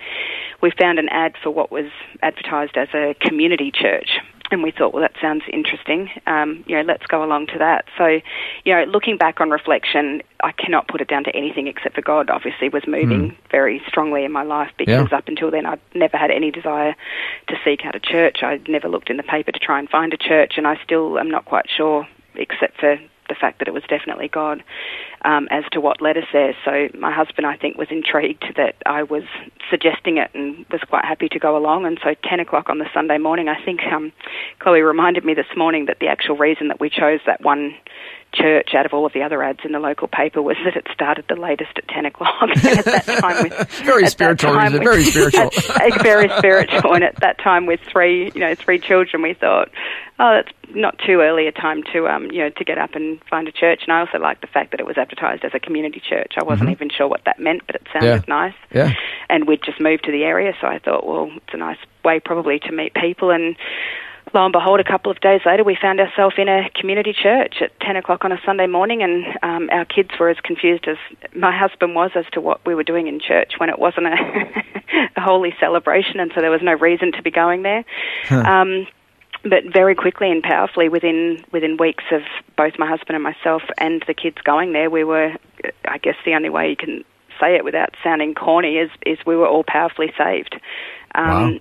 we 0.61 0.71
found 0.71 0.97
an 0.97 1.09
ad 1.09 1.33
for 1.43 1.49
what 1.49 1.71
was 1.71 1.91
advertised 2.23 2.77
as 2.77 2.87
a 2.93 3.15
community 3.19 3.69
church, 3.69 4.11
and 4.51 4.63
we 4.63 4.71
thought, 4.71 4.93
well, 4.93 5.01
that 5.01 5.13
sounds 5.21 5.43
interesting. 5.51 6.09
Um, 6.27 6.63
you 6.67 6.75
know, 6.75 6.83
let's 6.83 7.05
go 7.07 7.23
along 7.23 7.47
to 7.47 7.57
that. 7.59 7.85
So, 7.97 8.19
you 8.63 8.73
know, 8.73 8.83
looking 8.83 9.17
back 9.17 9.41
on 9.41 9.49
reflection, 9.49 10.21
I 10.43 10.51
cannot 10.51 10.87
put 10.87 11.01
it 11.01 11.07
down 11.07 11.23
to 11.25 11.35
anything 11.35 11.67
except 11.67 11.95
for 11.95 12.01
God. 12.01 12.29
Obviously, 12.29 12.69
was 12.69 12.83
moving 12.87 13.35
very 13.51 13.81
strongly 13.87 14.25
in 14.25 14.31
my 14.31 14.43
life 14.43 14.71
because 14.77 15.09
Yeah. 15.11 15.17
up 15.17 15.27
until 15.27 15.51
then, 15.51 15.65
I'd 15.65 15.79
never 15.93 16.17
had 16.17 16.31
any 16.31 16.51
desire 16.51 16.95
to 17.47 17.59
seek 17.63 17.85
out 17.85 17.95
a 17.95 17.99
church. 17.99 18.43
I'd 18.43 18.67
never 18.69 18.87
looked 18.87 19.09
in 19.09 19.17
the 19.17 19.23
paper 19.23 19.51
to 19.51 19.59
try 19.59 19.79
and 19.79 19.89
find 19.89 20.13
a 20.13 20.17
church, 20.17 20.57
and 20.57 20.67
I 20.67 20.77
still 20.83 21.17
am 21.17 21.29
not 21.29 21.45
quite 21.45 21.69
sure, 21.69 22.07
except 22.35 22.79
for 22.79 22.99
the 23.35 23.39
fact 23.39 23.59
that 23.59 23.67
it 23.67 23.73
was 23.73 23.83
definitely 23.87 24.27
God, 24.27 24.63
um, 25.23 25.47
as 25.51 25.63
to 25.71 25.81
what 25.81 26.01
led 26.01 26.17
us 26.17 26.25
there. 26.31 26.55
So 26.63 26.89
my 26.97 27.11
husband, 27.11 27.45
I 27.45 27.57
think, 27.57 27.77
was 27.77 27.87
intrigued 27.91 28.45
that 28.55 28.75
I 28.85 29.03
was 29.03 29.23
suggesting 29.69 30.17
it 30.17 30.31
and 30.33 30.65
was 30.71 30.81
quite 30.87 31.05
happy 31.05 31.27
to 31.29 31.39
go 31.39 31.57
along. 31.57 31.85
And 31.85 31.99
so 32.03 32.15
10 32.23 32.39
o'clock 32.39 32.69
on 32.69 32.79
the 32.79 32.87
Sunday 32.93 33.17
morning, 33.17 33.47
I 33.49 33.63
think 33.63 33.81
um, 33.91 34.11
Chloe 34.59 34.81
reminded 34.81 35.25
me 35.25 35.33
this 35.33 35.51
morning 35.55 35.85
that 35.85 35.99
the 35.99 36.07
actual 36.07 36.37
reason 36.37 36.69
that 36.69 36.79
we 36.79 36.89
chose 36.89 37.19
that 37.25 37.41
one 37.41 37.75
church 38.35 38.69
out 38.75 38.85
of 38.85 38.93
all 38.93 39.05
of 39.05 39.13
the 39.13 39.21
other 39.23 39.41
ads 39.43 39.59
in 39.63 39.71
the 39.71 39.79
local 39.79 40.07
paper 40.07 40.41
was 40.41 40.57
that 40.65 40.75
it 40.75 40.85
started 40.93 41.25
the 41.29 41.35
latest 41.35 41.71
at 41.77 41.87
10 41.87 42.05
o'clock. 42.05 42.33
at 42.65 42.85
that 42.85 43.05
time 43.05 43.43
with, 43.43 43.69
Very 43.83 44.07
spiritual 44.07 44.51
time 44.53 44.73
reason, 44.73 44.79
with- 44.79 44.83
very 44.83 45.03
spiritual. 45.03 45.41
at- 45.81 46.01
very 46.03 46.29
spiritual. 46.37 46.93
And 46.93 47.03
at 47.03 47.15
that 47.21 47.39
time 47.39 47.65
with 47.65 47.79
three, 47.91 48.31
you 48.35 48.39
know, 48.41 48.53
three 48.55 48.79
children, 48.79 49.21
we 49.23 49.33
thought, 49.33 49.69
oh, 50.19 50.41
that's 50.41 50.51
not 50.75 50.97
too 51.05 51.21
early 51.21 51.47
a 51.47 51.51
time 51.51 51.83
to, 51.93 52.07
um, 52.07 52.25
you 52.31 52.39
know, 52.39 52.49
to 52.49 52.63
get 52.63 52.77
up 52.77 52.95
and 52.95 53.19
find 53.29 53.47
a 53.47 53.51
church. 53.51 53.81
And 53.87 53.93
I 53.93 53.99
also 54.01 54.17
liked 54.19 54.41
the 54.41 54.47
fact 54.47 54.71
that 54.71 54.79
it 54.79 54.85
was 54.85 54.97
advertised 54.97 55.43
as 55.45 55.51
a 55.53 55.59
community 55.59 56.01
church. 56.07 56.33
I 56.37 56.43
wasn't 56.43 56.69
even 56.71 56.89
sure 56.89 57.07
what 57.07 57.21
that 57.25 57.39
meant, 57.39 57.63
but 57.65 57.75
it 57.75 57.87
sounded 57.93 58.05
Mm-hmm. 58.23 58.31
Yeah. 58.31 58.35
nice. 58.35 58.53
Yeah. 58.73 58.93
And 59.29 59.47
we'd 59.47 59.63
just 59.63 59.79
moved 59.79 60.03
to 60.05 60.11
the 60.11 60.23
area, 60.23 60.53
so 60.61 60.67
I 60.67 60.79
thought, 60.79 61.05
well, 61.07 61.31
it's 61.35 61.53
a 61.53 61.57
nice 61.57 61.77
way 62.03 62.19
probably 62.19 62.59
to 62.59 62.71
meet 62.71 62.93
people. 62.93 63.31
And 63.31 63.55
lo 64.35 64.45
and 64.45 64.51
behold, 64.51 64.79
a 64.79 64.83
couple 64.83 65.11
of 65.11 65.19
days 65.21 65.41
later, 65.45 65.63
we 65.63 65.77
found 65.81 65.99
ourselves 65.99 66.35
in 66.37 66.47
a 66.47 66.69
community 66.75 67.13
church 67.13 67.55
at 67.61 67.79
10 67.79 67.95
o'clock 67.95 68.25
on 68.25 68.31
a 68.31 68.39
Sunday 68.45 68.67
morning, 68.67 69.01
and 69.01 69.25
um, 69.41 69.69
our 69.71 69.85
kids 69.85 70.11
were 70.19 70.29
as 70.29 70.37
confused 70.43 70.87
as 70.87 70.97
my 71.33 71.57
husband 71.57 71.95
was 71.95 72.11
as 72.15 72.25
to 72.33 72.41
what 72.41 72.63
we 72.65 72.75
were 72.75 72.83
doing 72.83 73.07
in 73.07 73.19
church 73.19 73.53
when 73.57 73.69
it 73.69 73.79
wasn't 73.79 74.05
a, 74.05 74.11
a 75.15 75.21
holy 75.21 75.55
celebration, 75.59 76.19
and 76.19 76.31
so 76.35 76.41
there 76.41 76.51
was 76.51 76.61
no 76.61 76.73
reason 76.73 77.13
to 77.13 77.23
be 77.23 77.31
going 77.31 77.63
there. 77.63 77.85
Um, 78.61 78.87
but 79.43 79.63
very 79.71 79.95
quickly 79.95 80.31
and 80.31 80.43
powerfully, 80.43 80.89
within 80.89 81.43
within 81.51 81.77
weeks 81.77 82.03
of 82.11 82.21
both 82.57 82.79
my 82.79 82.87
husband 82.87 83.15
and 83.15 83.23
myself 83.23 83.61
and 83.77 84.03
the 84.07 84.13
kids 84.13 84.37
going 84.43 84.73
there, 84.73 84.89
we 84.89 85.03
were, 85.03 85.33
I 85.87 85.97
guess, 85.99 86.15
the 86.25 86.33
only 86.33 86.49
way 86.49 86.69
you 86.69 86.75
can 86.75 87.05
say 87.39 87.55
it 87.55 87.63
without 87.63 87.95
sounding 88.03 88.33
corny 88.33 88.77
is 88.77 88.89
is 89.05 89.19
we 89.25 89.35
were 89.35 89.47
all 89.47 89.63
powerfully 89.63 90.11
saved. 90.17 90.59
Um, 91.13 91.53
Wow. 91.53 91.59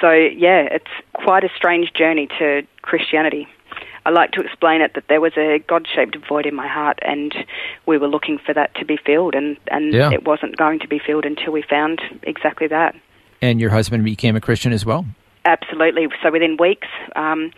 So 0.00 0.10
yeah, 0.12 0.68
it's 0.70 0.90
quite 1.12 1.44
a 1.44 1.48
strange 1.56 1.92
journey 1.92 2.28
to 2.38 2.62
Christianity. 2.82 3.48
I 4.06 4.10
like 4.10 4.32
to 4.32 4.42
explain 4.42 4.82
it 4.82 4.92
that 4.94 5.04
there 5.08 5.20
was 5.20 5.32
a 5.38 5.60
God-shaped 5.66 6.16
void 6.28 6.44
in 6.44 6.54
my 6.54 6.68
heart, 6.68 6.98
and 7.02 7.34
we 7.86 7.96
were 7.96 8.08
looking 8.08 8.38
for 8.38 8.52
that 8.52 8.74
to 8.76 8.84
be 8.84 8.98
filled, 8.98 9.34
and 9.34 9.56
and 9.68 9.94
Yeah. 9.94 10.10
it 10.12 10.24
wasn't 10.24 10.56
going 10.56 10.78
to 10.80 10.88
be 10.88 10.98
filled 10.98 11.24
until 11.24 11.52
we 11.52 11.62
found 11.62 12.02
exactly 12.22 12.66
that. 12.68 12.94
And 13.40 13.60
your 13.60 13.70
husband 13.70 14.04
became 14.04 14.36
a 14.36 14.40
Christian 14.40 14.72
as 14.72 14.84
well? 14.84 15.06
Absolutely. 15.44 16.08
So 16.22 16.30
within 16.30 16.56
weeks, 16.56 16.88
um, 17.16 17.50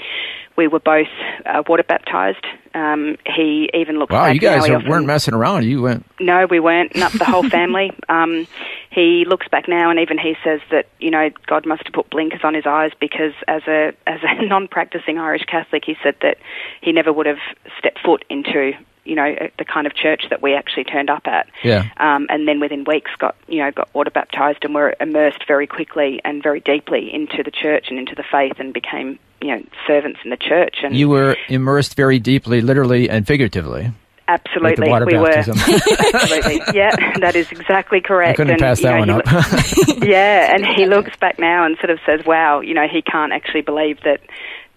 we 0.56 0.68
were 0.68 0.80
both 0.80 1.06
uh, 1.44 1.62
water 1.68 1.82
baptized. 1.82 2.44
Um, 2.74 3.16
he 3.26 3.70
even 3.74 3.98
looked. 3.98 4.12
Wow, 4.12 4.24
back 4.24 4.34
you 4.34 4.40
guys 4.40 4.68
are, 4.68 4.76
often- 4.76 4.88
weren't 4.90 5.06
messing 5.06 5.34
around. 5.34 5.64
You 5.64 5.82
went. 5.82 6.04
No, 6.20 6.46
we 6.46 6.60
weren't. 6.60 6.94
Not 6.96 7.12
the 7.12 7.24
whole 7.24 7.48
family. 7.48 7.92
Um, 8.08 8.46
he 8.90 9.24
looks 9.26 9.46
back 9.48 9.68
now, 9.68 9.90
and 9.90 9.98
even 9.98 10.16
he 10.16 10.36
says 10.42 10.60
that 10.70 10.86
you 11.00 11.10
know 11.10 11.28
God 11.46 11.66
must 11.66 11.82
have 11.84 11.92
put 11.92 12.08
blinkers 12.08 12.40
on 12.44 12.54
his 12.54 12.64
eyes 12.66 12.92
because 12.98 13.32
as 13.48 13.62
a 13.66 13.92
as 14.06 14.20
a 14.22 14.46
non-practicing 14.46 15.18
Irish 15.18 15.44
Catholic, 15.44 15.84
he 15.84 15.96
said 16.02 16.14
that 16.22 16.38
he 16.80 16.92
never 16.92 17.12
would 17.12 17.26
have 17.26 17.38
stepped 17.78 17.98
foot 17.98 18.24
into 18.30 18.72
you 19.06 19.14
know 19.14 19.34
the 19.58 19.64
kind 19.64 19.86
of 19.86 19.94
church 19.94 20.24
that 20.30 20.42
we 20.42 20.54
actually 20.54 20.84
turned 20.84 21.10
up 21.10 21.26
at. 21.26 21.48
Yeah. 21.62 21.88
Um, 21.96 22.26
and 22.28 22.46
then 22.46 22.60
within 22.60 22.84
weeks, 22.84 23.10
got 23.18 23.36
you 23.48 23.58
know 23.62 23.70
got 23.70 23.94
water 23.94 24.10
baptized 24.10 24.64
and 24.64 24.74
were 24.74 24.94
immersed 25.00 25.46
very 25.46 25.66
quickly 25.66 26.20
and 26.24 26.42
very 26.42 26.60
deeply 26.60 27.12
into 27.12 27.42
the 27.42 27.50
church 27.50 27.86
and 27.88 27.98
into 27.98 28.14
the 28.14 28.24
faith, 28.30 28.54
and 28.58 28.72
became 28.72 29.18
you 29.40 29.48
know 29.48 29.62
servants 29.86 30.20
in 30.24 30.30
the 30.30 30.36
church. 30.36 30.76
And 30.82 30.96
You 30.96 31.08
were 31.08 31.36
immersed 31.48 31.94
very 31.94 32.18
deeply, 32.18 32.60
literally 32.60 33.08
and 33.08 33.26
figuratively. 33.26 33.92
Absolutely, 34.28 34.88
water 34.88 35.06
we 35.06 35.16
were. 35.18 35.28
absolutely, 35.38 36.60
yeah, 36.74 36.94
that 37.20 37.34
is 37.36 37.50
exactly 37.52 38.00
correct. 38.00 38.30
I 38.30 38.34
couldn't 38.34 38.52
And, 38.54 38.60
pass 38.60 38.78
you 38.80 38.86
that 38.88 39.06
know, 39.06 39.14
one 39.16 39.22
up. 39.26 40.02
yeah, 40.02 40.52
and 40.54 40.66
he 40.66 40.86
looks 40.86 41.16
back 41.16 41.38
now 41.38 41.64
and 41.64 41.76
sort 41.78 41.90
of 41.90 42.00
says, 42.04 42.20
"Wow, 42.26 42.60
you 42.60 42.74
know, 42.74 42.86
he 42.90 43.02
can't 43.02 43.32
actually 43.32 43.62
believe 43.62 44.00
that." 44.04 44.20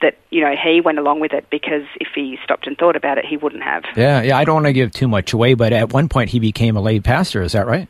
That 0.01 0.17
you 0.29 0.39
know 0.39 0.55
he 0.55 0.79
went 0.79 0.97
along 0.97 1.19
with 1.19 1.33
it 1.33 1.49
because 1.49 1.83
if 1.99 2.07
he 2.15 2.37
stopped 2.41 2.67
and 2.67 2.77
thought 2.77 2.95
about 2.95 3.17
it, 3.17 3.25
he 3.25 3.35
wouldn't 3.35 3.63
have. 3.63 3.83
yeah, 3.97 4.21
yeah. 4.21 4.37
I 4.37 4.45
don't 4.45 4.55
want 4.55 4.67
to 4.67 4.71
give 4.71 4.91
too 4.91 5.09
much 5.09 5.33
away, 5.33 5.55
but 5.55 5.73
at 5.73 5.91
one 5.91 6.07
point 6.07 6.29
he 6.29 6.39
became 6.39 6.77
a 6.77 6.81
lay 6.81 7.01
pastor. 7.01 7.41
Is 7.41 7.51
that 7.51 7.67
right? 7.67 7.89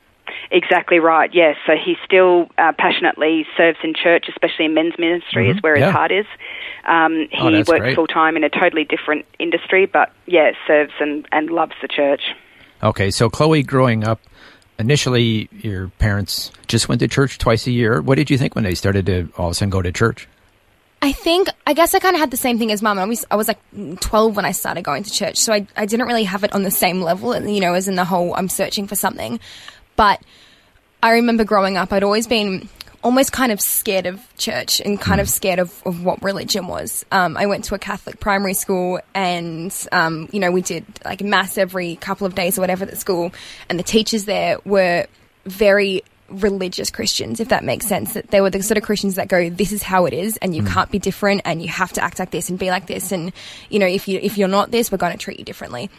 Exactly 0.51 0.99
right. 0.99 1.29
Yes. 1.33 1.57
So 1.67 1.73
he 1.73 1.95
still 2.03 2.49
uh, 2.57 2.73
passionately 2.77 3.45
serves 3.55 3.77
in 3.83 3.93
church, 3.93 4.25
especially 4.29 4.65
in 4.65 4.73
men's 4.73 4.97
ministry, 4.97 5.49
is 5.49 5.61
where 5.61 5.75
his 5.75 5.83
Mm-hmm. 5.83 5.95
Heart 5.95 6.11
is. 6.11 6.25
Um, 6.85 7.27
he 7.31 7.37
Oh, 7.39 7.51
that's 7.51 7.69
works 7.69 7.93
full 7.95 8.07
time 8.07 8.35
in 8.35 8.43
a 8.43 8.49
totally 8.49 8.83
different 8.83 9.25
industry, 9.37 9.85
but 9.85 10.11
yeah, 10.25 10.51
serves 10.65 10.93
and, 10.99 11.27
and 11.31 11.51
loves 11.51 11.73
the 11.81 11.87
church. 11.87 12.21
Okay, 12.81 13.11
so 13.11 13.29
Chloe, 13.29 13.61
growing 13.61 14.03
up, 14.03 14.21
initially 14.79 15.49
your 15.51 15.89
parents 15.99 16.51
just 16.67 16.89
went 16.89 16.99
to 17.01 17.07
church 17.07 17.37
twice 17.37 17.67
a 17.67 17.71
year. 17.71 18.01
What 18.01 18.15
did 18.15 18.31
you 18.31 18.37
think 18.37 18.55
when 18.55 18.63
they 18.63 18.73
started 18.73 19.05
to 19.05 19.29
all 19.37 19.47
of 19.47 19.51
a 19.51 19.53
sudden 19.53 19.69
go 19.69 19.81
to 19.81 19.91
church? 19.91 20.27
I 21.01 21.11
think, 21.13 21.47
I 21.65 21.73
guess 21.73 21.93
I 21.93 21.99
kind 21.99 22.15
of 22.15 22.19
had 22.19 22.31
the 22.31 22.37
same 22.37 22.57
thing 22.57 22.71
as 22.71 22.81
mum. 22.81 22.97
I 22.99 23.05
was, 23.05 23.25
I 23.31 23.35
was 23.37 23.47
like 23.47 23.59
12 24.01 24.35
when 24.35 24.43
I 24.45 24.51
started 24.51 24.83
going 24.83 25.03
to 25.03 25.11
church, 25.11 25.37
so 25.37 25.53
I, 25.53 25.65
I 25.77 25.85
didn't 25.85 26.07
really 26.07 26.25
have 26.25 26.43
it 26.43 26.53
on 26.53 26.63
the 26.63 26.71
same 26.71 27.01
level, 27.01 27.39
you 27.47 27.61
know, 27.61 27.73
as 27.73 27.87
in 27.87 27.95
the 27.95 28.03
whole 28.03 28.33
I'm 28.33 28.49
searching 28.49 28.87
for 28.87 28.95
something. 28.95 29.39
But 29.99 30.21
I 31.03 31.15
remember 31.15 31.43
growing 31.43 31.75
up, 31.75 31.91
I'd 31.91 32.03
always 32.03 32.25
been 32.25 32.69
almost 33.03 33.33
kind 33.33 33.51
of 33.51 33.59
scared 33.59 34.05
of 34.05 34.21
church 34.37 34.79
and 34.79 34.97
kind 34.97 35.19
of 35.19 35.27
scared 35.27 35.59
of, 35.59 35.85
of 35.85 36.05
what 36.05 36.23
religion 36.23 36.67
was. 36.67 37.05
Um, 37.11 37.35
I 37.35 37.47
went 37.47 37.65
to 37.65 37.75
a 37.75 37.79
Catholic 37.79 38.17
primary 38.21 38.53
school 38.53 39.01
and, 39.13 39.75
um, 39.91 40.29
you 40.31 40.39
know, 40.39 40.51
we 40.51 40.61
did 40.61 40.85
like 41.03 41.21
mass 41.21 41.57
every 41.57 41.97
couple 41.97 42.25
of 42.25 42.33
days 42.33 42.57
or 42.57 42.61
whatever 42.61 42.85
at 42.85 42.97
school, 42.97 43.33
and 43.67 43.77
the 43.77 43.83
teachers 43.83 44.23
there 44.23 44.59
were 44.63 45.05
very 45.45 46.05
religious 46.31 46.89
Christians, 46.89 47.39
if 47.39 47.49
that 47.49 47.63
makes 47.63 47.85
sense. 47.85 48.13
That 48.13 48.29
they 48.31 48.41
were 48.41 48.49
the 48.49 48.61
sort 48.63 48.77
of 48.77 48.83
Christians 48.83 49.15
that 49.15 49.27
go, 49.27 49.49
"This 49.49 49.71
is 49.71 49.83
how 49.83 50.05
it 50.05 50.13
is, 50.13 50.37
and 50.37 50.55
you 50.55 50.63
can't 50.63 50.91
be 50.91 50.99
different, 50.99 51.41
and 51.45 51.61
you 51.61 51.67
have 51.67 51.93
to 51.93 52.03
act 52.03 52.19
like 52.19 52.31
this 52.31 52.49
and 52.49 52.57
be 52.57 52.69
like 52.69 52.87
this, 52.87 53.11
and 53.11 53.31
you 53.69 53.79
know, 53.79 53.87
if 53.87 54.07
you 54.07 54.19
if 54.21 54.37
you're 54.37 54.47
not 54.47 54.71
this, 54.71 54.91
we're 54.91 54.97
going 54.97 55.13
to 55.13 55.17
treat 55.17 55.39
you 55.39 55.45
differently." 55.45 55.89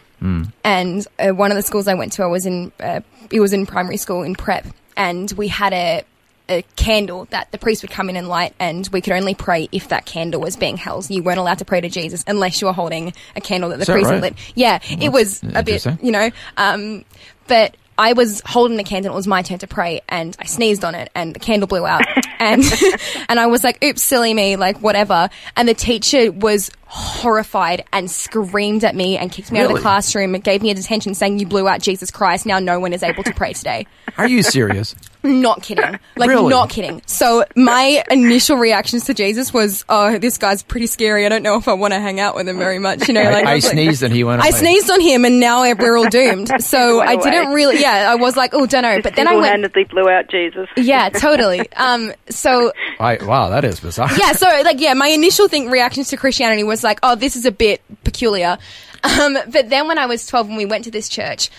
And 0.64 1.06
uh, 1.18 1.30
one 1.30 1.50
of 1.50 1.56
the 1.56 1.62
schools 1.62 1.88
I 1.88 1.94
went 1.94 2.12
to, 2.12 2.22
I 2.22 2.26
was 2.26 2.46
in 2.46 2.72
uh, 2.80 3.00
it 3.30 3.40
was 3.40 3.52
in 3.52 3.66
primary 3.66 3.96
school 3.96 4.22
in 4.22 4.34
prep, 4.34 4.66
and 4.96 5.30
we 5.32 5.48
had 5.48 5.72
a 5.72 6.04
a 6.50 6.62
candle 6.74 7.26
that 7.30 7.50
the 7.52 7.58
priest 7.58 7.82
would 7.82 7.90
come 7.90 8.10
in 8.10 8.16
and 8.16 8.28
light, 8.28 8.54
and 8.58 8.88
we 8.92 9.00
could 9.00 9.12
only 9.12 9.34
pray 9.34 9.68
if 9.72 9.88
that 9.88 10.04
candle 10.04 10.40
was 10.40 10.56
being 10.56 10.76
held. 10.76 11.08
You 11.08 11.22
weren't 11.22 11.38
allowed 11.38 11.58
to 11.58 11.64
pray 11.64 11.80
to 11.80 11.88
Jesus 11.88 12.24
unless 12.26 12.60
you 12.60 12.66
were 12.66 12.72
holding 12.72 13.14
a 13.36 13.40
candle 13.40 13.70
that 13.70 13.78
the 13.78 13.84
that 13.84 13.92
priest 13.92 14.10
right? 14.10 14.14
had 14.14 14.22
lit. 14.22 14.34
Yeah, 14.54 14.80
it 15.00 15.10
was 15.10 15.42
a 15.54 15.62
bit, 15.62 15.86
you 16.02 16.10
know. 16.10 16.30
Um, 16.56 17.04
but 17.46 17.76
I 18.00 18.14
was 18.14 18.40
holding 18.46 18.78
the 18.78 18.82
candle. 18.84 19.12
It 19.12 19.14
was 19.14 19.26
my 19.26 19.42
turn 19.42 19.58
to 19.58 19.66
pray, 19.66 20.00
and 20.08 20.34
I 20.40 20.46
sneezed 20.46 20.84
on 20.86 20.94
it, 20.94 21.10
and 21.14 21.34
the 21.34 21.38
candle 21.38 21.66
blew 21.66 21.86
out. 21.86 22.00
and 22.40 22.62
and 23.28 23.38
I 23.38 23.46
was 23.46 23.62
like, 23.62 23.84
"Oops, 23.84 24.02
silly 24.02 24.32
me!" 24.32 24.56
Like 24.56 24.78
whatever. 24.78 25.28
And 25.54 25.68
the 25.68 25.74
teacher 25.74 26.32
was 26.32 26.70
horrified 26.86 27.84
and 27.92 28.10
screamed 28.10 28.84
at 28.84 28.94
me 28.96 29.18
and 29.18 29.30
kicked 29.30 29.52
me 29.52 29.58
out 29.58 29.64
of 29.64 29.68
Really? 29.68 29.80
the 29.80 29.82
classroom. 29.82 30.34
and 30.34 30.42
gave 30.42 30.62
me 30.62 30.70
a 30.70 30.74
detention, 30.74 31.14
saying, 31.14 31.38
"You 31.38 31.46
blew 31.46 31.68
out 31.68 31.82
Jesus 31.82 32.10
Christ. 32.10 32.46
Now 32.46 32.58
no 32.58 32.80
one 32.80 32.92
is 32.94 33.02
able 33.02 33.22
to 33.24 33.34
pray 33.34 33.52
today." 33.52 33.86
Are 34.16 34.26
you 34.26 34.42
serious? 34.42 34.94
Not 35.22 35.62
kidding. 35.62 35.98
Like, 36.16 36.28
Really? 36.30 36.48
not 36.48 36.70
kidding. 36.70 37.02
So, 37.06 37.44
my 37.54 38.02
initial 38.10 38.56
reactions 38.56 39.04
to 39.06 39.14
Jesus 39.14 39.52
was, 39.52 39.84
oh, 39.88 40.18
this 40.18 40.38
guy's 40.38 40.62
pretty 40.62 40.86
scary. 40.86 41.26
I 41.26 41.28
don't 41.28 41.42
know 41.42 41.56
if 41.56 41.68
I 41.68 41.74
want 41.74 41.92
to 41.92 42.00
hang 42.00 42.20
out 42.20 42.34
with 42.34 42.48
him 42.48 42.58
very 42.58 42.78
much. 42.78 43.06
You 43.08 43.14
know, 43.14 43.22
like, 43.24 43.44
I, 43.46 43.52
I 43.52 43.54
was 43.56 43.64
like- 43.64 43.72
sneezed 43.72 44.02
and 44.02 44.14
he 44.14 44.24
went. 44.24 44.42
I 44.42 44.48
away. 44.48 44.58
sneezed 44.58 44.90
on 44.90 45.00
him 45.00 45.24
and 45.24 45.38
now 45.40 45.62
we're 45.74 45.96
all 45.96 46.08
doomed. 46.08 46.50
So, 46.60 47.00
I 47.00 47.16
didn't 47.16 47.52
really, 47.52 47.80
yeah, 47.80 48.10
I 48.10 48.14
was 48.14 48.36
like, 48.36 48.54
oh, 48.54 48.64
don't 48.66 48.82
know. 48.82 49.00
But 49.02 49.16
then 49.16 49.26
I 49.28 49.32
went, 49.34 49.44
Single-handedly 49.46 49.84
blew 49.84 50.08
out 50.08 50.28
Jesus. 50.28 50.68
yeah, 50.76 51.08
totally. 51.08 51.70
Um, 51.74 52.12
so, 52.28 52.72
I, 53.00 53.18
wow, 53.24 53.50
that 53.50 53.64
is 53.64 53.80
bizarre. 53.80 54.08
yeah, 54.16 54.32
so 54.32 54.46
like 54.64 54.80
yeah, 54.80 54.94
my 54.94 55.08
initial 55.08 55.48
thing 55.48 55.68
reactions 55.70 56.08
to 56.10 56.16
Christianity 56.16 56.62
was 56.64 56.84
like, 56.84 56.98
oh, 57.02 57.14
this 57.16 57.34
is 57.36 57.44
a 57.44 57.50
bit 57.50 57.82
peculiar. 58.04 58.58
Um, 59.02 59.36
but 59.48 59.70
then 59.70 59.88
when 59.88 59.98
I 59.98 60.06
was 60.06 60.26
twelve 60.26 60.46
and 60.48 60.56
we 60.56 60.66
went 60.66 60.84
to 60.84 60.90
this 60.90 61.08
church, 61.08 61.50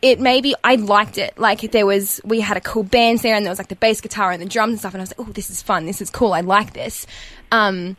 it 0.00 0.20
maybe 0.20 0.54
I 0.62 0.76
liked 0.76 1.18
it. 1.18 1.38
Like 1.38 1.60
there 1.72 1.86
was 1.86 2.20
we 2.24 2.40
had 2.40 2.56
a 2.56 2.60
cool 2.60 2.82
band 2.82 3.20
there 3.20 3.34
and 3.34 3.44
there 3.44 3.50
was 3.50 3.58
like 3.58 3.68
the 3.68 3.76
bass 3.76 4.00
guitar 4.00 4.30
and 4.30 4.40
the 4.40 4.46
drums 4.46 4.72
and 4.72 4.78
stuff 4.78 4.94
and 4.94 5.00
I 5.00 5.04
was 5.04 5.14
like, 5.16 5.28
oh, 5.28 5.32
this 5.32 5.50
is 5.50 5.62
fun, 5.62 5.86
this 5.86 6.00
is 6.00 6.10
cool, 6.10 6.32
I 6.32 6.40
like 6.40 6.72
this. 6.72 7.06
Um, 7.50 7.96